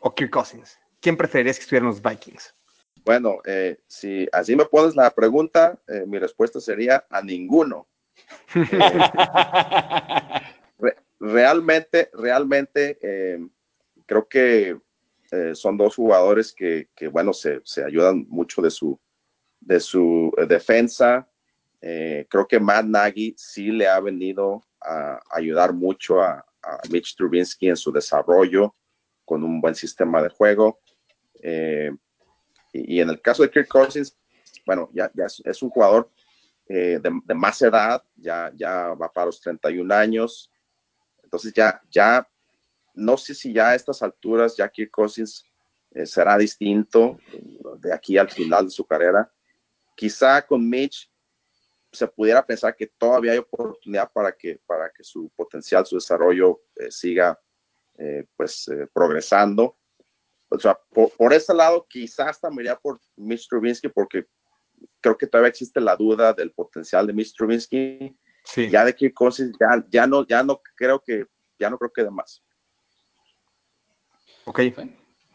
o 0.00 0.14
Kirk 0.14 0.30
Cousins? 0.30 0.78
¿Quién 1.00 1.16
preferirías 1.16 1.56
que 1.56 1.62
estuvieran 1.62 1.88
los 1.88 2.00
Vikings? 2.00 2.53
Bueno, 3.04 3.40
eh, 3.44 3.80
si 3.86 4.26
así 4.32 4.56
me 4.56 4.64
pones 4.64 4.96
la 4.96 5.10
pregunta, 5.10 5.78
eh, 5.86 6.04
mi 6.06 6.18
respuesta 6.18 6.58
sería 6.60 7.04
a 7.10 7.22
ninguno. 7.22 7.86
Eh, 10.82 10.92
realmente, 11.20 12.10
realmente, 12.12 12.98
creo 14.06 14.28
que 14.28 14.76
son 15.54 15.78
dos 15.78 15.94
jugadores 15.94 16.52
que, 16.52 16.88
bueno, 17.10 17.32
se, 17.32 17.62
ayudan 17.86 18.26
mucho 18.28 18.60
de 18.60 18.70
su, 18.70 18.98
de 19.60 19.78
su 19.78 20.32
defensa. 20.48 21.26
creo 21.80 22.46
que 22.48 22.60
Matt 22.60 22.86
Nagy 22.86 23.34
sí 23.38 23.70
le 23.70 23.86
ha 23.86 24.00
venido 24.00 24.62
a 24.80 25.20
ayudar 25.30 25.72
mucho 25.72 26.20
a, 26.20 26.44
a 26.62 26.80
Mitch 26.90 27.14
Trubinsky 27.16 27.68
en 27.68 27.76
su 27.76 27.92
desarrollo 27.92 28.74
con 29.24 29.44
un 29.44 29.60
buen 29.60 29.76
sistema 29.76 30.20
de 30.22 30.28
juego. 30.28 30.80
Y, 32.74 33.00
en 33.00 33.08
el 33.08 33.20
caso 33.20 33.44
de 33.44 33.50
Kirk 33.50 33.68
Cousins, 33.68 34.16
bueno, 34.66 34.90
ya, 34.92 35.10
ya 35.14 35.26
es, 35.26 35.62
un 35.62 35.70
jugador 35.70 36.10
eh, 36.68 36.98
de, 37.00 37.34
más 37.34 37.62
edad, 37.62 38.02
ya, 38.16 38.50
ya 38.56 38.94
va 38.94 39.12
para 39.12 39.26
los 39.26 39.40
31 39.40 39.94
años. 39.94 40.50
Entonces 41.22 41.52
ya, 41.52 41.80
ya, 41.88 42.28
no 42.94 43.16
sé 43.16 43.34
si 43.34 43.52
ya 43.52 43.70
a 43.70 43.74
estas 43.76 44.02
alturas 44.02 44.56
ya 44.56 44.68
Kirk 44.68 44.90
Cousins 44.90 45.44
eh, 45.92 46.04
será 46.04 46.36
distinto 46.36 47.18
de 47.78 47.92
aquí 47.92 48.18
al 48.18 48.30
final 48.30 48.64
de 48.64 48.70
su 48.70 48.84
carrera. 48.84 49.30
Quizá 49.94 50.44
con 50.44 50.68
Mitch 50.68 51.08
se 51.92 52.08
pudiera 52.08 52.44
pensar 52.44 52.74
que 52.74 52.88
todavía 52.88 53.32
hay 53.32 53.38
oportunidad 53.38 54.10
para 54.12 54.32
que, 54.32 54.60
para 54.66 54.90
que 54.90 55.04
su 55.04 55.30
potencial, 55.36 55.86
su 55.86 55.94
desarrollo 55.94 56.62
eh, 56.74 56.90
siga 56.90 57.38
pues 58.36 58.68
progresando 58.92 59.76
o 60.54 60.60
sea, 60.60 60.78
por, 60.92 61.32
ese 61.32 61.54
lado, 61.54 61.86
quizás 61.88 62.28
hasta 62.28 62.50
me 62.50 62.62
iría 62.62 62.76
por 62.76 63.00
Mitch 63.16 63.48
Trubinsky 63.48 63.88
porque 63.88 64.26
creo 65.00 65.16
que 65.16 65.26
todavía 65.26 65.50
existe 65.50 65.80
la 65.80 65.96
duda 65.96 66.32
del 66.32 66.52
potencial 66.52 67.06
de 67.06 67.12
Mitch 67.12 67.34
Trubinsky. 67.34 68.16
Sí. 68.44 68.68
Ya 68.68 68.84
de 68.84 68.94
Kirk 68.94 69.14
Cousins, 69.14 69.56
ya, 69.58 69.84
ya, 69.90 70.06
no, 70.06 70.26
ya 70.26 70.42
no 70.42 70.60
creo 70.76 71.02
que, 71.04 71.24
ya 71.58 71.70
no 71.70 71.78
creo 71.78 71.92
que 71.92 72.04
de 72.04 72.10
más. 72.10 72.42
Ok, 74.44 74.60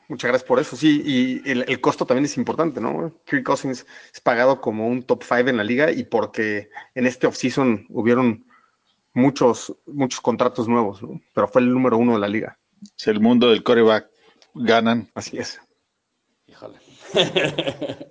muchas 0.08 0.30
gracias 0.30 0.48
por 0.48 0.60
eso. 0.60 0.76
Sí, 0.76 1.02
y 1.04 1.50
el, 1.50 1.82
costo 1.82 2.06
también 2.06 2.26
es 2.26 2.38
importante, 2.38 2.80
¿no? 2.80 3.20
Kirk 3.26 3.44
Cousins 3.44 3.86
es 4.14 4.22
pagado 4.22 4.62
como 4.62 4.88
un 4.88 5.02
top 5.02 5.24
5 5.24 5.50
en 5.50 5.58
la 5.58 5.64
liga 5.64 5.92
y 5.92 6.04
porque 6.04 6.70
en 6.94 7.08
este 7.08 7.26
offseason 7.26 7.88
hubieron 7.90 8.46
muchos, 9.14 9.76
muchos 9.88 10.22
contratos 10.22 10.68
nuevos, 10.68 11.02
¿no? 11.02 11.20
Pero 11.34 11.48
fue 11.48 11.62
el 11.62 11.74
número 11.74 11.98
uno 11.98 12.14
de 12.14 12.20
la 12.20 12.28
liga. 12.28 12.60
Es 12.98 13.08
el 13.08 13.20
mundo 13.20 13.50
del 13.50 13.64
coreback 13.64 14.10
ganan. 14.54 15.10
Así 15.14 15.38
es. 15.38 15.60
Híjole. 16.48 16.80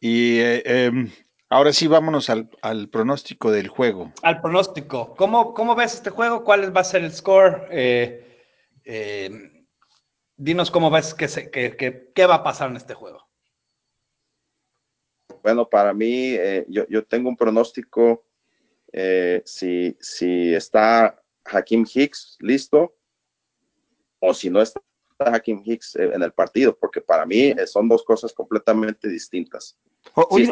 y 0.00 0.38
eh, 0.38 0.62
em, 0.64 1.10
ahora 1.50 1.72
sí, 1.72 1.86
vámonos 1.86 2.30
al, 2.30 2.48
pronóstico 2.90 3.50
del 3.50 3.68
juego. 3.68 4.12
Al 4.22 4.40
pronóstico. 4.40 5.14
¿Cómo, 5.16 5.54
¿Cómo, 5.54 5.74
ves 5.74 5.94
este 5.94 6.10
juego? 6.10 6.44
¿Cuál 6.44 6.76
va 6.76 6.80
a 6.80 6.84
ser 6.84 7.04
el 7.04 7.12
score? 7.12 7.66
Eh, 7.70 8.44
em, 8.84 9.66
dinos 10.36 10.70
cómo 10.70 10.90
ves 10.90 11.14
que, 11.14 12.10
qué 12.14 12.26
va 12.26 12.36
a 12.36 12.42
pasar 12.42 12.70
en 12.70 12.76
este 12.76 12.94
juego. 12.94 13.26
Bueno, 15.42 15.68
para 15.68 15.92
mí, 15.92 16.34
eh, 16.34 16.64
yo, 16.68 16.86
yo, 16.88 17.04
tengo 17.04 17.28
un 17.28 17.36
pronóstico. 17.36 18.24
si, 19.44 19.96
si 20.00 20.54
está 20.54 21.22
Hakim 21.44 21.84
Hicks 21.92 22.38
listo, 22.40 22.96
o 24.20 24.34
si 24.34 24.50
no 24.50 24.60
está 24.60 24.80
Hakim 25.18 25.62
Hicks 25.64 25.96
en 25.96 26.22
el 26.22 26.32
partido, 26.32 26.76
porque 26.76 27.00
para 27.00 27.24
mí 27.26 27.46
eh, 27.46 27.66
son 27.66 27.88
dos 27.88 28.04
cosas 28.04 28.32
completamente 28.32 29.08
distintas. 29.08 29.78
Hoy, 30.14 30.50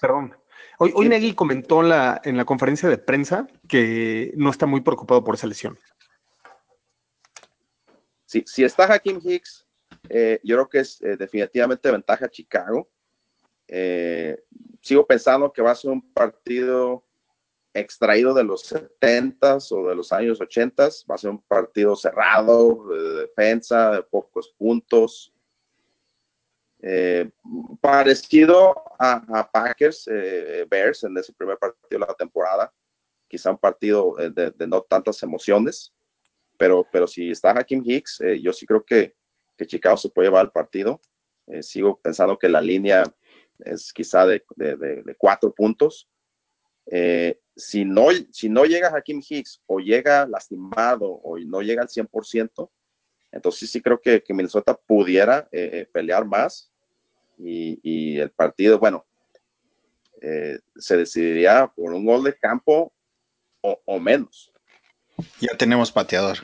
perdón. 0.00 0.36
Hoy, 0.78 0.92
hoy 0.94 1.34
comentó 1.34 1.82
la, 1.82 2.20
en 2.24 2.36
la 2.36 2.44
conferencia 2.44 2.88
de 2.88 2.98
prensa 2.98 3.46
que 3.68 4.32
no 4.36 4.50
está 4.50 4.66
muy 4.66 4.80
preocupado 4.80 5.24
por 5.24 5.34
esa 5.34 5.46
lesión. 5.46 5.78
Si, 8.24 8.44
si 8.46 8.64
está 8.64 8.92
Hakim 8.92 9.20
Hicks, 9.22 9.66
eh, 10.08 10.40
yo 10.44 10.56
creo 10.56 10.68
que 10.68 10.80
es 10.80 11.00
eh, 11.00 11.16
definitivamente 11.16 11.90
ventaja 11.90 12.28
Chicago. 12.28 12.90
sigo 14.80 15.06
pensando 15.06 15.52
que 15.52 15.62
va 15.62 15.72
a 15.72 15.74
ser 15.74 15.90
un 15.90 16.12
partido 16.12 17.07
extraído 17.74 18.34
de 18.34 18.44
los 18.44 18.72
70s 18.72 19.72
o 19.72 19.88
de 19.88 19.94
los 19.94 20.12
años 20.12 20.40
80s. 20.40 21.04
Va 21.10 21.14
a 21.14 21.18
ser 21.18 21.30
un 21.30 21.42
partido 21.42 21.96
cerrado, 21.96 22.88
de 22.88 23.22
defensa, 23.22 23.92
de 23.92 24.02
pocos 24.02 24.54
puntos. 24.56 25.32
Eh, 26.80 27.30
parecido 27.80 28.74
a, 28.98 29.48
Packers, 29.50 30.08
eh, 30.10 30.64
Bears 30.68 31.04
en 31.04 31.16
ese 31.18 31.32
primer 31.32 31.58
partido 31.58 31.86
de 31.90 31.98
la 31.98 32.14
temporada. 32.14 32.72
quizá 33.26 33.50
un 33.50 33.58
partido 33.58 34.14
de, 34.16 34.54
no 34.66 34.80
tantas 34.82 35.22
emociones, 35.22 35.92
pero, 36.56 36.86
pero 36.90 37.06
si 37.06 37.30
está 37.30 37.50
Hakim 37.50 37.82
Hicks, 37.84 38.20
yo 38.40 38.52
sí 38.52 38.64
creo 38.64 38.82
que, 38.84 39.14
que 39.56 39.66
Chicago 39.66 39.98
se 39.98 40.08
puede 40.08 40.28
llevar 40.28 40.46
al 40.46 40.52
partido. 40.52 41.00
sigo 41.60 42.00
pensando 42.00 42.38
que 42.38 42.48
la 42.48 42.60
línea 42.60 43.02
es 43.58 43.92
quizá 43.92 44.26
de, 44.26 44.42
de 44.56 45.14
cuatro 45.18 45.52
puntos. 45.52 46.08
Eh, 46.90 47.38
si, 47.58 47.84
no, 47.84 48.06
si 48.30 48.48
no 48.48 48.64
llega 48.64 48.92
Hakim 48.94 49.20
Hicks 49.28 49.60
o 49.66 49.80
llega 49.80 50.26
lastimado 50.26 51.06
o 51.06 51.38
no 51.38 51.60
llega 51.60 51.82
al 51.82 51.88
100%, 51.88 52.70
entonces 53.32 53.70
sí 53.70 53.82
creo 53.82 54.00
que, 54.00 54.22
que 54.22 54.32
Minnesota 54.32 54.74
pudiera 54.74 55.48
eh, 55.52 55.70
eh, 55.72 55.88
pelear 55.92 56.24
más 56.24 56.72
y, 57.36 58.18
el 58.18 58.30
partido, 58.30 58.78
bueno, 58.78 59.06
se 60.76 60.96
decidiría 60.96 61.68
por 61.68 61.92
un 61.92 62.04
gol 62.04 62.24
de 62.24 62.36
campo 62.36 62.92
o, 63.60 64.00
menos. 64.00 64.52
Ya 65.40 65.56
tenemos 65.56 65.92
pateador. 65.92 66.38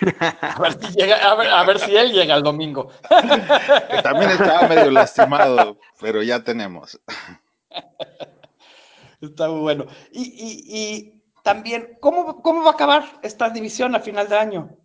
a, 0.20 0.60
ver 0.60 0.72
si 0.82 0.92
llega, 0.94 1.16
a, 1.16 1.64
ver, 1.64 1.78
si 1.78 1.96
él 1.96 2.12
llega 2.12 2.36
el 2.36 2.42
domingo. 2.42 2.90
también 4.02 4.30
estaba 4.30 4.68
medio 4.68 4.90
lastimado, 4.90 5.78
pero 6.00 6.22
ya 6.22 6.42
tenemos. 6.42 6.98
Está 9.20 9.48
bueno. 9.48 9.86
Y, 10.12 11.22
también, 11.42 11.96
¿cómo, 12.00 12.42
¿cómo, 12.42 12.62
va 12.62 12.70
a 12.70 12.74
acabar 12.74 13.04
esta 13.22 13.48
división 13.50 13.94
a 13.94 14.00
final 14.00 14.28
de 14.28 14.36
año? 14.36 14.76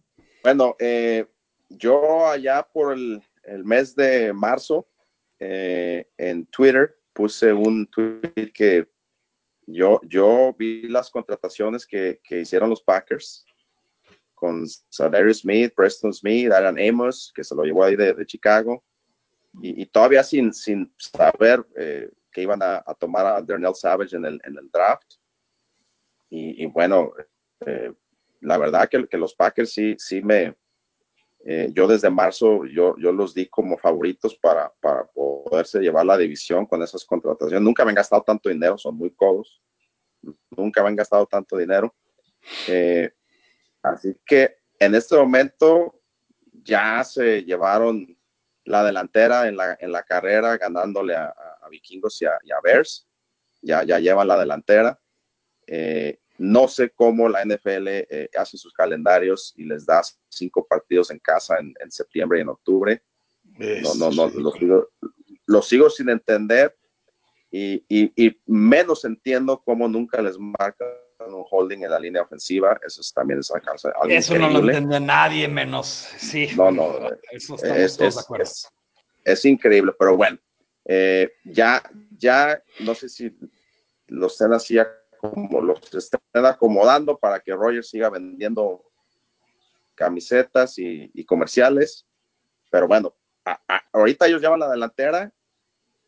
Bueno, 0.44 0.76
eh, 0.80 1.26
yo 1.70 2.28
allá 2.28 2.64
por 2.64 2.94
el, 2.94 3.22
mes 3.64 3.96
de 3.96 4.32
marzo 4.34 4.88
eh, 5.40 6.08
en 6.18 6.46
Twitter 6.46 6.96
puse 7.14 7.52
un 7.52 7.88
tweet 7.88 8.52
que 8.54 8.88
yo, 9.66 10.00
yo 10.04 10.56
vi 10.58 10.88
las 10.88 11.10
contrataciones 11.10 11.86
que, 11.86 12.20
hicieron 12.30 12.70
los 12.70 12.82
Packers 12.84 13.46
con 14.36 14.66
Sadarius 14.90 15.40
Smith, 15.40 15.74
Preston 15.76 16.14
Smith, 16.14 16.52
Aaron 16.52 16.80
Amos, 16.80 17.32
que 17.36 17.44
se 17.44 17.56
lo 17.56 17.64
llevó 17.64 17.84
ahí 17.84 17.96
de, 17.96 18.26
Chicago, 18.26 18.84
y, 19.62 19.86
todavía 19.88 20.24
sin, 20.24 20.54
sin 20.54 20.94
saber 20.98 21.66
eh, 21.78 22.10
que 22.32 22.42
iban 22.42 22.62
a, 22.62 22.84
tomar 23.00 23.26
a 23.26 23.42
Darnell 23.42 23.76
Savage 23.76 24.16
en 24.16 24.26
el, 24.26 24.42
en 24.44 24.58
el 24.58 24.70
draft. 24.72 25.16
Y, 26.34 26.66
bueno, 26.68 27.12
eh, 27.66 27.92
la 28.40 28.58
verdad 28.58 28.88
que, 28.88 29.06
que, 29.06 29.18
los 29.18 29.36
Packers 29.36 29.74
sí, 29.74 29.96
sí 30.00 30.22
me, 30.22 30.56
eh, 31.44 31.72
yo 31.74 31.88
desde 31.88 32.10
marzo, 32.10 32.66
yo, 32.66 32.96
yo 32.98 33.12
los 33.12 33.34
di 33.34 33.48
como 33.48 33.78
favoritos 33.78 34.36
para, 34.36 34.72
para 34.80 35.06
poderse 35.06 35.80
llevar 35.80 36.06
la 36.06 36.18
división 36.18 36.66
con 36.66 36.84
esas 36.84 37.04
contrataciones. 37.04 37.62
Nunca 37.62 37.84
me 37.84 37.90
han 37.90 37.96
gastado 37.96 38.22
tanto 38.22 38.50
dinero, 38.50 38.78
son 38.78 38.96
muy 38.96 39.12
codos. 39.12 39.62
Nunca 40.52 40.84
me 40.84 40.90
han 40.90 40.96
gastado 40.96 41.26
tanto 41.26 41.58
dinero. 41.58 41.96
Eh, 42.68 43.12
así 43.82 44.16
que 44.26 44.58
en 44.78 44.94
este 44.94 45.16
momento 45.16 46.00
ya 46.64 47.04
se 47.04 47.44
llevaron 47.44 48.16
la 48.66 48.84
delantera 48.84 49.48
en 49.48 49.58
la, 49.58 49.76
en 49.80 49.92
la 49.92 50.04
carrera, 50.04 50.58
ganándole 50.58 51.16
a, 51.16 51.34
Vikingos 51.72 52.22
y 52.22 52.26
a, 52.26 52.38
Bears. 52.64 53.08
Ya, 53.62 53.84
ya 53.84 54.00
llevan 54.00 54.28
la 54.28 54.38
delantera. 54.38 55.00
Eh, 55.68 56.20
no 56.38 56.68
sé 56.68 56.92
cómo 56.92 57.30
la 57.30 57.44
NFL 57.44 57.88
eh, 57.88 58.30
hace 58.36 58.58
sus 58.58 58.74
calendarios 58.74 59.54
y 59.58 59.66
les 59.66 59.86
da 59.86 60.02
cinco 60.30 60.66
partidos 60.68 61.12
en 61.12 61.20
casa 61.20 61.58
en, 61.60 61.92
septiembre 61.92 62.40
y 62.40 62.42
en 62.42 62.50
octubre. 62.50 63.04
no, 63.58 63.96
no, 63.96 64.12
no, 64.12 64.88
lo 65.46 65.62
sigo, 65.62 65.90
sin 65.90 66.10
entender 66.10 66.76
y, 67.52 67.84
y, 67.90 68.42
menos 68.46 69.04
entiendo 69.04 69.62
cómo 69.64 69.88
nunca 69.88 70.22
les 70.22 70.40
marcan 70.40 70.88
un 71.28 71.46
holding 71.50 71.84
en 71.84 71.92
la 71.92 72.00
línea 72.00 72.22
ofensiva. 72.22 72.80
Eso 72.86 73.02
también 73.14 73.40
es 73.40 73.52
algo 73.52 74.06
Eso 74.08 74.38
no 74.38 74.50
lo 74.50 74.60
entiende 74.60 75.00
nadie 75.00 75.48
menos. 75.48 75.88
Sí. 76.18 76.50
No, 76.56 76.72
no. 76.72 77.10
Eso 77.32 77.56
es, 77.56 77.98
de 77.98 78.08
acuerdo. 78.08 78.46
Es, 79.26 79.46
increíble, 79.46 79.92
pero 80.00 80.16
bueno. 80.16 80.38
Eh, 80.86 81.32
ya, 81.46 81.84
ya, 82.18 82.62
no 82.80 82.96
sé 82.96 83.10
si 83.10 83.38
los 84.08 84.34
estén 84.34 84.54
así 84.54 84.78
como 85.20 85.62
los 85.62 85.94
estén 85.94 86.20
acomodando 86.46 87.18
para 87.18 87.40
que 87.40 87.54
Rogers 87.54 87.90
siga 87.90 88.10
vendiendo 88.10 88.84
camisetas 89.96 90.78
y, 90.78 91.24
comerciales. 91.26 92.08
Pero 92.72 92.88
bueno, 92.88 93.14
ahorita 93.92 94.28
ellos 94.28 94.42
llevan 94.42 94.60
la 94.60 94.72
delantera 94.72 95.32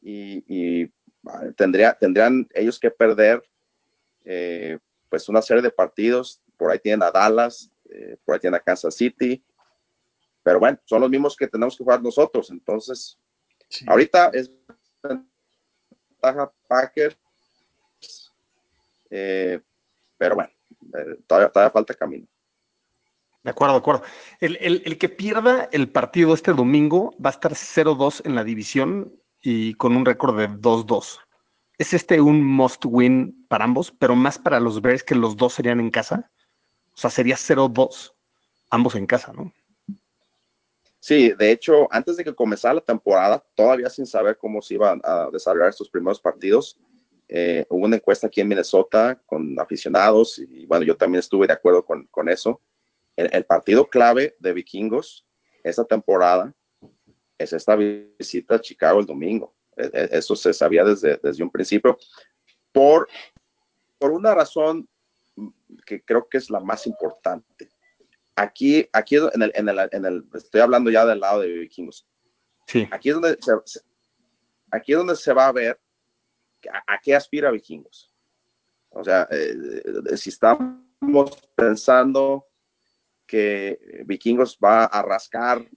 y, 0.01 0.91
tendría, 1.55 1.93
tendrían 1.93 2.47
ellos 2.53 2.79
que 2.79 2.89
perder 2.89 3.43
eh, 4.25 4.79
pues 5.09 5.29
una 5.29 5.41
serie 5.41 5.61
de 5.61 5.69
partidos. 5.69 6.41
Por 6.57 6.71
ahí 6.71 6.79
tienen 6.79 7.03
a 7.03 7.11
Dallas, 7.11 7.69
eh, 7.89 8.17
por 8.25 8.33
ahí 8.33 8.39
tienen 8.39 8.59
a 8.59 8.63
Kansas 8.63 8.95
City. 8.95 9.43
Pero 10.41 10.59
bueno, 10.59 10.79
son 10.85 11.01
los 11.01 11.09
mismos 11.09 11.37
que 11.37 11.47
tenemos 11.47 11.77
que 11.77 11.83
jugar 11.83 12.01
nosotros. 12.01 12.49
Entonces, 12.49 13.19
ahorita 13.87 14.31
es 14.33 14.51
ventaja 15.03 16.51
Packers. 16.67 17.17
Eh, 19.09 19.61
pero 20.17 20.35
bueno, 20.35 20.51
eh, 20.97 21.19
todavía, 21.27 21.69
falta 21.69 21.93
camino. 21.93 22.27
De 23.43 23.51
acuerdo, 23.51 23.73
de 23.73 23.79
acuerdo. 23.79 24.03
El, 24.39 24.57
el, 24.61 24.97
que 24.97 25.09
pierda 25.09 25.67
el 25.71 25.89
partido 25.89 26.33
este 26.33 26.53
domingo 26.53 27.13
va 27.23 27.29
a 27.29 27.33
estar 27.33 27.51
0-2 27.53 28.25
en 28.25 28.35
la 28.35 28.43
división 28.43 29.13
y 29.41 29.73
con 29.73 29.97
un 29.97 30.05
récord 30.05 30.37
de 30.37 30.49
2-2 30.49 31.19
es 31.77 31.93
este 31.93 32.21
un 32.21 32.43
must 32.43 32.85
win 32.85 33.45
para 33.47 33.65
ambos, 33.65 33.91
pero 33.91 34.15
más 34.15 34.37
para 34.37 34.59
los 34.59 34.81
Bears 34.81 35.03
que 35.03 35.15
los 35.15 35.35
dos 35.35 35.53
serían 35.53 35.79
en 35.79 35.91
casa. 35.91 36.31
O 36.93 36.97
sea, 36.97 37.09
sería 37.09 37.35
0-2, 37.35 38.13
ambos 38.69 38.95
en 38.95 39.07
casa, 39.07 39.33
¿no? 39.33 39.53
Sí, 41.03 41.33
de 41.37 41.51
hecho, 41.51 41.89
antes 41.91 42.15
de 42.15 42.23
que 42.23 42.33
comenzara 42.33 42.75
la 42.75 42.79
temporada, 42.79 43.43
todavía 43.55 43.89
sin 43.89 44.05
saber 44.05 44.37
cómo 44.37 44.61
se 44.61 44.75
iban 44.75 45.01
a 45.03 45.27
desarrollar 45.33 45.67
estos 45.67 45.89
primeros 45.89 46.17
partidos, 46.17 46.79
eh, 47.27 47.65
hubo 47.67 47.83
una 47.83 47.97
encuesta 47.97 48.27
aquí 48.27 48.39
en 48.39 48.47
Minnesota 48.47 49.21
con 49.25 49.59
aficionados 49.59 50.39
y 50.39 50.65
bueno, 50.65 50.85
yo 50.85 50.95
también 50.95 51.19
estuve 51.19 51.45
de 51.45 51.51
acuerdo 51.51 51.83
con, 51.83 52.07
con 52.07 52.29
eso. 52.29 52.61
El, 53.17 53.29
el, 53.33 53.43
partido 53.43 53.89
clave 53.89 54.37
de 54.39 54.53
vikingos 54.53 55.25
esta 55.61 55.83
temporada 55.83 56.53
es 57.37 57.51
esta 57.51 57.75
visita 57.75 58.55
a 58.55 58.61
Chicago 58.61 59.01
el 59.01 59.05
domingo. 59.05 59.53
E, 59.75 59.89
e, 59.93 60.17
eso 60.17 60.37
se 60.37 60.53
sabía 60.53 60.85
desde, 60.85 61.19
desde 61.21 61.43
un 61.43 61.51
principio, 61.51 61.97
por, 62.71 63.09
por 63.99 64.11
una 64.11 64.33
razón 64.33 64.87
que 65.85 66.01
creo 66.01 66.29
que 66.29 66.37
es 66.37 66.49
la 66.49 66.61
más 66.61 66.87
importante. 66.87 67.72
Aquí, 68.35 68.87
aquí 68.93 69.15
en 69.15 69.41
el, 69.41 69.51
en 69.53 69.69
el, 69.69 69.89
en 69.91 70.05
el 70.05 70.23
estoy 70.33 70.61
hablando 70.61 70.89
ya 70.89 71.05
del 71.05 71.19
lado 71.19 71.41
de 71.41 71.49
vikingos. 71.49 72.07
Sí. 72.67 72.87
Aquí 72.91 73.09
es 73.09 73.15
donde 73.15 73.37
se, 73.39 73.51
aquí 74.71 74.93
es 74.93 74.97
donde 74.97 75.15
se 75.15 75.33
va 75.33 75.47
a 75.47 75.51
ver 75.51 75.79
a, 76.87 76.99
qué 77.01 77.15
aspira 77.15 77.51
vikingos. 77.51 78.11
O 78.89 79.03
sea, 79.03 79.27
eh, 79.31 80.17
si 80.17 80.29
estamos 80.29 81.37
pensando 81.55 82.47
que 83.25 84.03
vikingos 84.05 84.57
va 84.63 84.85
a 84.85 85.01
rascar 85.01 85.67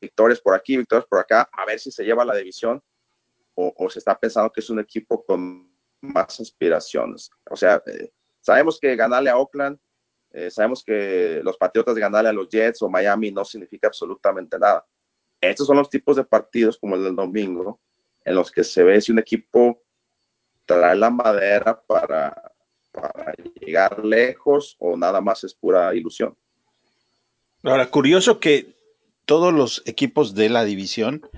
victorias 0.00 0.40
por 0.40 0.54
aquí, 0.54 0.76
victorias 0.76 1.06
por 1.06 1.18
acá, 1.18 1.48
a 1.52 1.64
ver 1.66 1.78
si 1.78 1.90
se 1.90 2.04
lleva 2.04 2.24
la 2.24 2.36
división, 2.36 2.82
o, 3.54 3.90
se 3.90 3.98
está 3.98 4.18
pensando 4.18 4.50
que 4.50 4.60
es 4.60 4.70
un 4.70 4.80
equipo 4.80 5.22
con 5.22 5.70
más 6.00 6.40
aspiraciones. 6.40 7.30
O 7.50 7.56
sea, 7.56 7.82
eh, 7.86 8.10
sabemos 8.40 8.78
que 8.80 8.96
ganarle 8.96 9.28
a 9.28 9.36
Oakland, 9.36 9.78
eh, 10.32 10.50
sabemos 10.50 10.84
que 10.84 11.40
los 11.42 11.56
Patriotas 11.56 11.94
ganarle 11.96 12.30
a 12.30 12.32
los 12.32 12.48
Jets 12.48 12.82
o 12.82 12.88
Miami 12.88 13.32
no 13.32 13.44
significa 13.44 13.88
absolutamente 13.88 14.58
nada. 14.58 14.86
Estos 15.40 15.66
son 15.66 15.78
los 15.78 15.90
tipos 15.90 16.16
de 16.16 16.24
partidos 16.24 16.78
como 16.78 16.96
el 16.96 17.04
del 17.04 17.16
domingo, 17.16 17.80
en 18.24 18.34
los 18.34 18.50
que 18.50 18.62
se 18.62 18.84
ve 18.84 19.00
si 19.00 19.10
un 19.10 19.18
equipo 19.18 19.82
trae 20.66 20.94
la 20.94 21.10
madera 21.10 21.80
para, 21.80 22.52
para 22.92 23.34
llegar 23.60 24.04
lejos 24.04 24.76
o 24.78 24.96
nada 24.96 25.20
más 25.20 25.42
es 25.44 25.54
pura 25.54 25.94
ilusión. 25.94 26.36
Ahora, 27.62 27.90
curioso 27.90 28.38
que 28.38 28.74
todos 29.24 29.52
los 29.52 29.82
equipos 29.86 30.34
de 30.34 30.48
la 30.48 30.64
división 30.64 31.28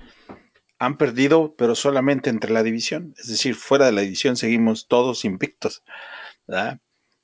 han 0.79 0.97
perdido, 0.97 1.55
pero 1.57 1.75
solamente 1.75 2.29
entre 2.29 2.51
la 2.51 2.63
división. 2.63 3.13
Es 3.17 3.27
decir, 3.27 3.55
fuera 3.55 3.85
de 3.85 3.91
la 3.91 4.01
división 4.01 4.35
seguimos 4.35 4.87
todos 4.87 5.25
invictos. 5.25 5.83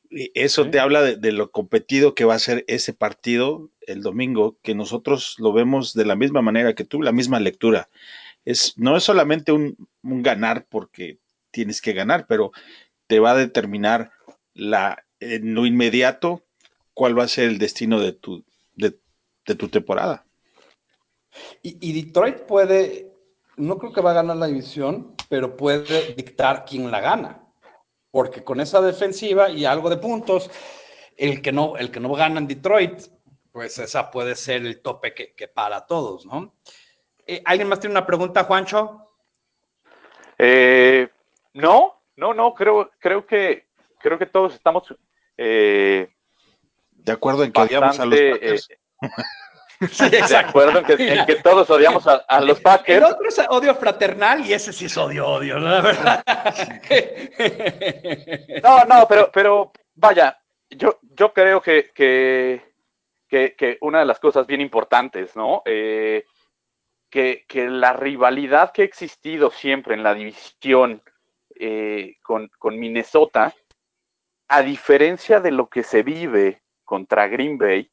Eso 0.09 0.69
te 0.69 0.79
habla 0.79 1.01
de, 1.01 1.31
lo 1.31 1.51
competido 1.51 2.15
que 2.15 2.25
va 2.25 2.35
a 2.35 2.39
ser 2.39 2.65
ese 2.67 2.93
partido 2.93 3.69
el 3.81 4.01
domingo, 4.01 4.57
que 4.61 4.75
nosotros 4.75 5.35
lo 5.37 5.53
vemos 5.53 5.93
de 5.93 6.05
la 6.05 6.15
misma 6.15 6.41
manera 6.41 6.73
que 6.73 6.83
tú, 6.83 7.01
la 7.01 7.11
misma 7.11 7.39
lectura. 7.39 7.89
Es, 8.45 8.77
no 8.77 8.97
es 8.97 9.03
solamente 9.03 9.51
un, 9.51 9.75
ganar 10.01 10.65
porque 10.69 11.19
tienes 11.51 11.81
que 11.81 11.93
ganar, 11.93 12.25
pero 12.27 12.51
te 13.07 13.19
va 13.19 13.31
a 13.31 13.37
determinar 13.37 14.11
la, 14.53 15.05
en 15.19 15.53
lo 15.53 15.65
inmediato 15.65 16.43
cuál 16.93 17.17
va 17.17 17.23
a 17.23 17.27
ser 17.27 17.49
el 17.49 17.59
destino 17.59 17.99
de 17.99 18.13
tu, 18.13 18.43
de, 18.75 18.95
tu 19.55 19.67
temporada. 19.69 20.25
y, 21.63 22.03
Detroit 22.03 22.41
puede 22.41 23.09
no 23.59 23.77
creo 23.77 23.91
que 23.91 24.01
va 24.01 24.11
a 24.11 24.15
ganar 24.15 24.37
la 24.37 24.47
división, 24.47 25.15
pero 25.27 25.55
puede 25.55 26.13
dictar 26.15 26.65
quién 26.65 26.89
la 26.89 27.01
gana. 27.01 27.48
Porque 28.11 28.43
con 28.43 28.59
esa 28.59 28.81
defensiva 28.81 29.49
y 29.49 29.65
algo 29.65 29.89
de 29.89 29.97
puntos, 29.97 30.49
el 31.17 31.41
que 31.41 31.51
no, 31.51 31.77
el 31.77 31.91
que 31.91 31.99
no 31.99 32.13
gana 32.13 32.39
en 32.39 32.47
Detroit, 32.47 33.01
pues 33.51 33.77
esa 33.79 34.09
puede 34.11 34.35
ser 34.35 34.65
el 34.65 34.81
tope 34.81 35.13
que, 35.13 35.33
que 35.33 35.47
para 35.47 35.85
todos, 35.85 36.25
¿no? 36.25 36.55
Eh, 37.25 37.41
¿Alguien 37.45 37.67
más 37.67 37.79
tiene 37.79 37.93
una 37.93 38.05
pregunta, 38.05 38.43
Juancho? 38.43 39.13
Eh, 40.37 41.09
no, 41.53 42.01
no, 42.15 42.33
no, 42.33 42.53
creo, 42.53 42.91
creo 42.99 43.25
que 43.25 43.67
creo 43.99 44.17
que 44.17 44.25
todos 44.25 44.55
estamos 44.55 44.95
eh, 45.37 46.09
de 46.91 47.11
acuerdo 47.11 47.43
en 47.43 47.51
que 47.51 47.61
odiamos 47.61 47.99
a 47.99 48.05
los 48.05 48.19
Packers. 48.19 48.69
Sí, 49.91 50.09
de 50.09 50.35
acuerdo 50.35 50.79
en 50.79 50.85
que, 50.85 50.93
en 50.93 51.25
que, 51.25 51.35
todos 51.35 51.69
odiamos 51.69 52.05
a, 52.05 52.15
a, 52.27 52.41
los 52.41 52.59
Packers. 52.59 52.97
El 52.97 53.03
otro 53.05 53.29
es 53.29 53.39
odio 53.47 53.73
fraternal 53.75 54.45
y 54.45 54.51
ese 54.51 54.73
sí 54.73 54.85
es 54.85 54.97
odio, 54.97 55.25
odio, 55.25 55.57
¿no? 55.57 55.69
la 55.69 55.81
verdad. 55.81 56.23
no, 58.63 58.83
no, 58.83 59.07
pero, 59.07 59.31
pero 59.31 59.71
vaya, 59.95 60.37
yo, 60.69 60.99
yo 61.01 61.31
creo 61.33 61.61
que, 61.61 61.91
que, 61.93 62.73
que, 63.27 63.55
que 63.55 63.77
una 63.79 63.99
de 63.99 64.05
las 64.05 64.19
cosas 64.19 64.45
bien 64.47 64.59
importantes, 64.59 65.35
¿no? 65.37 65.61
Eh, 65.65 66.25
que, 67.09 67.45
que, 67.47 67.69
la 67.69 67.93
rivalidad 67.93 68.71
que 68.73 68.81
ha 68.81 68.85
existido 68.85 69.49
siempre 69.49 69.95
en 69.95 70.03
la 70.03 70.13
división 70.13 71.01
eh, 71.55 72.17
con, 72.21 72.49
con 72.59 72.77
Minnesota, 72.77 73.55
a 74.49 74.61
diferencia 74.61 75.39
de 75.39 75.51
lo 75.51 75.67
que 75.69 75.83
se 75.83 76.03
vive 76.03 76.61
contra 76.83 77.27
Green 77.27 77.57
Bay, 77.57 77.89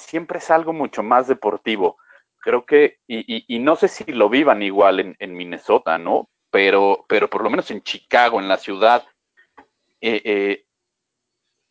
siempre 0.00 0.38
es 0.38 0.50
algo 0.50 0.72
mucho 0.72 1.02
más 1.02 1.28
deportivo. 1.28 1.98
Creo 2.38 2.64
que, 2.64 2.98
y, 3.06 3.18
y, 3.36 3.44
y 3.48 3.58
no 3.58 3.76
sé 3.76 3.88
si 3.88 4.04
lo 4.04 4.28
vivan 4.28 4.62
igual 4.62 5.16
en, 5.18 5.34
Minnesota, 5.34 5.98
¿no? 5.98 6.30
Pero, 6.50 7.04
pero 7.08 7.28
por 7.28 7.42
lo 7.42 7.50
menos 7.50 7.70
en 7.70 7.82
Chicago, 7.82 8.40
en 8.40 8.48
la 8.48 8.56
ciudad, 8.56 9.06
eh, 10.00 10.22
eh, 10.24 10.64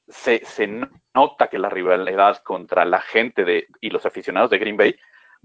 se, 0.07 0.45
se, 0.45 0.67
nota 1.13 1.47
que 1.49 1.57
la 1.57 1.69
rivalidad 1.69 2.37
contra 2.43 2.85
la 2.85 3.01
gente 3.01 3.43
de, 3.43 3.67
y 3.81 3.89
los 3.89 4.05
aficionados 4.05 4.49
de 4.51 4.59
Green 4.59 4.77
Bay 4.77 4.95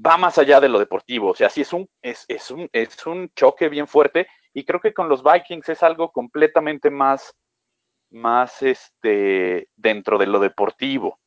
va 0.05 0.17
más 0.17 0.39
allá 0.39 0.61
de 0.61 0.69
lo 0.69 0.79
deportivo. 0.79 1.31
O 1.31 1.35
sea, 1.35 1.49
sí 1.49 1.63
es 1.63 1.73
un, 1.73 1.89
es, 2.03 2.25
es 2.29 2.51
un, 2.51 2.69
es 2.73 3.07
un 3.07 3.31
choque 3.35 3.69
bien 3.69 3.87
fuerte 3.87 4.27
y 4.53 4.65
creo 4.65 4.81
que 4.81 4.95
con 4.95 5.09
los 5.09 5.23
Vikings 5.23 5.69
es 5.69 5.83
algo 5.83 6.13
completamente 6.13 6.91
más, 6.91 7.35
más 8.11 8.63
este, 8.63 9.69
dentro 9.77 10.19
de 10.19 10.27
lo 10.27 10.39
deportivo. 10.39 11.19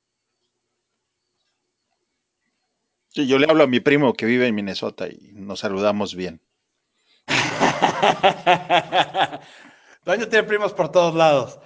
Yo 3.25 3.39
le 3.39 3.47
hablo 3.49 3.63
a 3.63 3.67
mi 3.67 3.79
primo 3.79 4.13
que 4.13 4.25
vive 4.25 4.47
en 4.47 4.55
Minnesota 4.55 5.07
y 5.07 5.31
nos 5.33 5.61
saludamos 5.61 6.15
bien. 6.15 6.41
Toño 10.03 10.27
tiene 10.27 10.43
primos 10.43 10.73
por 10.73 10.91
todos 10.91 11.15
lados. 11.15 11.59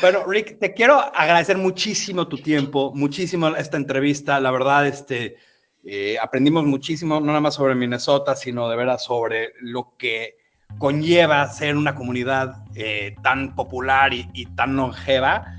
Bueno, 0.00 0.24
Rick, 0.26 0.58
te 0.58 0.74
quiero 0.74 0.98
agradecer 1.14 1.56
muchísimo 1.56 2.26
tu 2.28 2.38
tiempo, 2.38 2.92
muchísimo 2.94 3.48
esta 3.48 3.76
entrevista. 3.76 4.40
La 4.40 4.50
verdad, 4.50 4.86
este, 4.86 5.36
eh, 5.84 6.16
aprendimos 6.20 6.64
muchísimo, 6.64 7.20
no 7.20 7.26
nada 7.26 7.40
más 7.40 7.54
sobre 7.54 7.74
Minnesota, 7.74 8.36
sino 8.36 8.68
de 8.68 8.76
veras 8.76 9.04
sobre 9.04 9.52
lo 9.60 9.94
que 9.96 10.36
conlleva 10.78 11.48
ser 11.48 11.76
una 11.76 11.94
comunidad 11.94 12.64
eh, 12.74 13.16
tan 13.22 13.54
popular 13.54 14.12
y 14.12 14.46
tan 14.54 14.76
longeva 14.76 15.57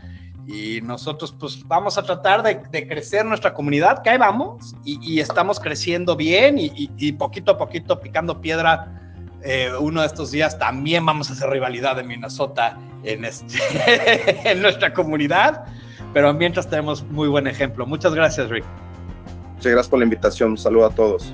y 0.52 0.82
nosotros 0.82 1.32
pues 1.40 1.64
vamos 1.68 2.00
a 2.00 2.04
tratar 2.04 2.42
de, 2.42 2.60
de, 2.72 2.88
crecer 2.88 3.24
nuestra 3.24 3.54
comunidad, 3.54 4.02
que 4.02 4.10
ahí 4.10 4.18
vamos, 4.18 4.76
y, 4.84 5.00
y 5.02 5.20
estamos 5.20 5.60
creciendo 5.60 6.16
bien 6.16 6.58
y, 6.58 6.66
y, 6.76 6.90
y, 6.98 7.12
poquito 7.12 7.52
a 7.52 7.58
poquito 7.58 8.00
picando 8.00 8.42
piedra. 8.42 9.00
Eh, 9.44 9.72
uno 9.80 10.02
de 10.02 10.08
estos 10.08 10.32
días 10.32 10.58
también 10.58 11.06
vamos 11.06 11.30
a 11.30 11.34
hacer 11.34 11.52
rivalidad 11.52 11.96
de 11.96 12.04
Minnesota 12.04 12.80
en, 13.04 13.26
este, 13.26 13.60
en 14.52 14.62
nuestra 14.64 14.92
comunidad, 14.92 15.66
pero 16.16 16.34
mientras 16.34 16.68
tenemos 16.68 17.04
muy 17.04 17.28
buen 17.28 17.46
ejemplo. 17.46 17.86
Muchas 17.86 18.16
gracias, 18.16 18.50
Rick. 18.50 18.66
Muchas 19.54 19.72
gracias 19.72 19.90
por 19.90 20.00
la 20.00 20.06
invitación. 20.06 20.52
Un 20.52 20.58
saludo 20.58 20.88
a 20.88 20.90
todos. 20.90 21.32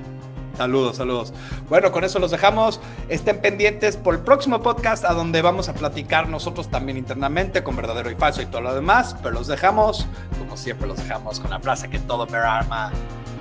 Saludos, 0.56 0.96
saludos. 0.96 1.32
Bueno, 1.68 1.92
con 1.92 2.04
eso 2.04 2.18
los 2.18 2.30
dejamos. 2.30 2.80
Estén 3.08 3.40
pendientes 3.40 3.96
por 3.96 4.14
el 4.14 4.20
próximo 4.20 4.62
podcast 4.62 5.04
a 5.04 5.12
donde 5.12 5.42
vamos 5.42 5.68
a 5.68 5.74
platicar 5.74 6.28
nosotros 6.28 6.70
también 6.70 6.96
internamente 6.96 7.62
con 7.62 7.76
verdadero 7.76 8.10
y 8.10 8.14
falso 8.14 8.40
y 8.42 8.46
todo 8.46 8.62
lo 8.62 8.74
demás. 8.74 9.14
Pero 9.22 9.34
los 9.34 9.46
dejamos, 9.46 10.06
como 10.38 10.56
siempre, 10.56 10.88
los 10.88 10.96
dejamos 10.96 11.40
con 11.40 11.50
la 11.50 11.60
frase 11.60 11.88
que 11.90 11.98
todo 11.98 12.26
bear 12.26 12.44
arma. 12.44 12.90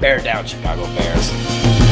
Bear 0.02 0.22
down, 0.22 0.46
Chicago 0.46 0.84
Bears. 0.98 1.85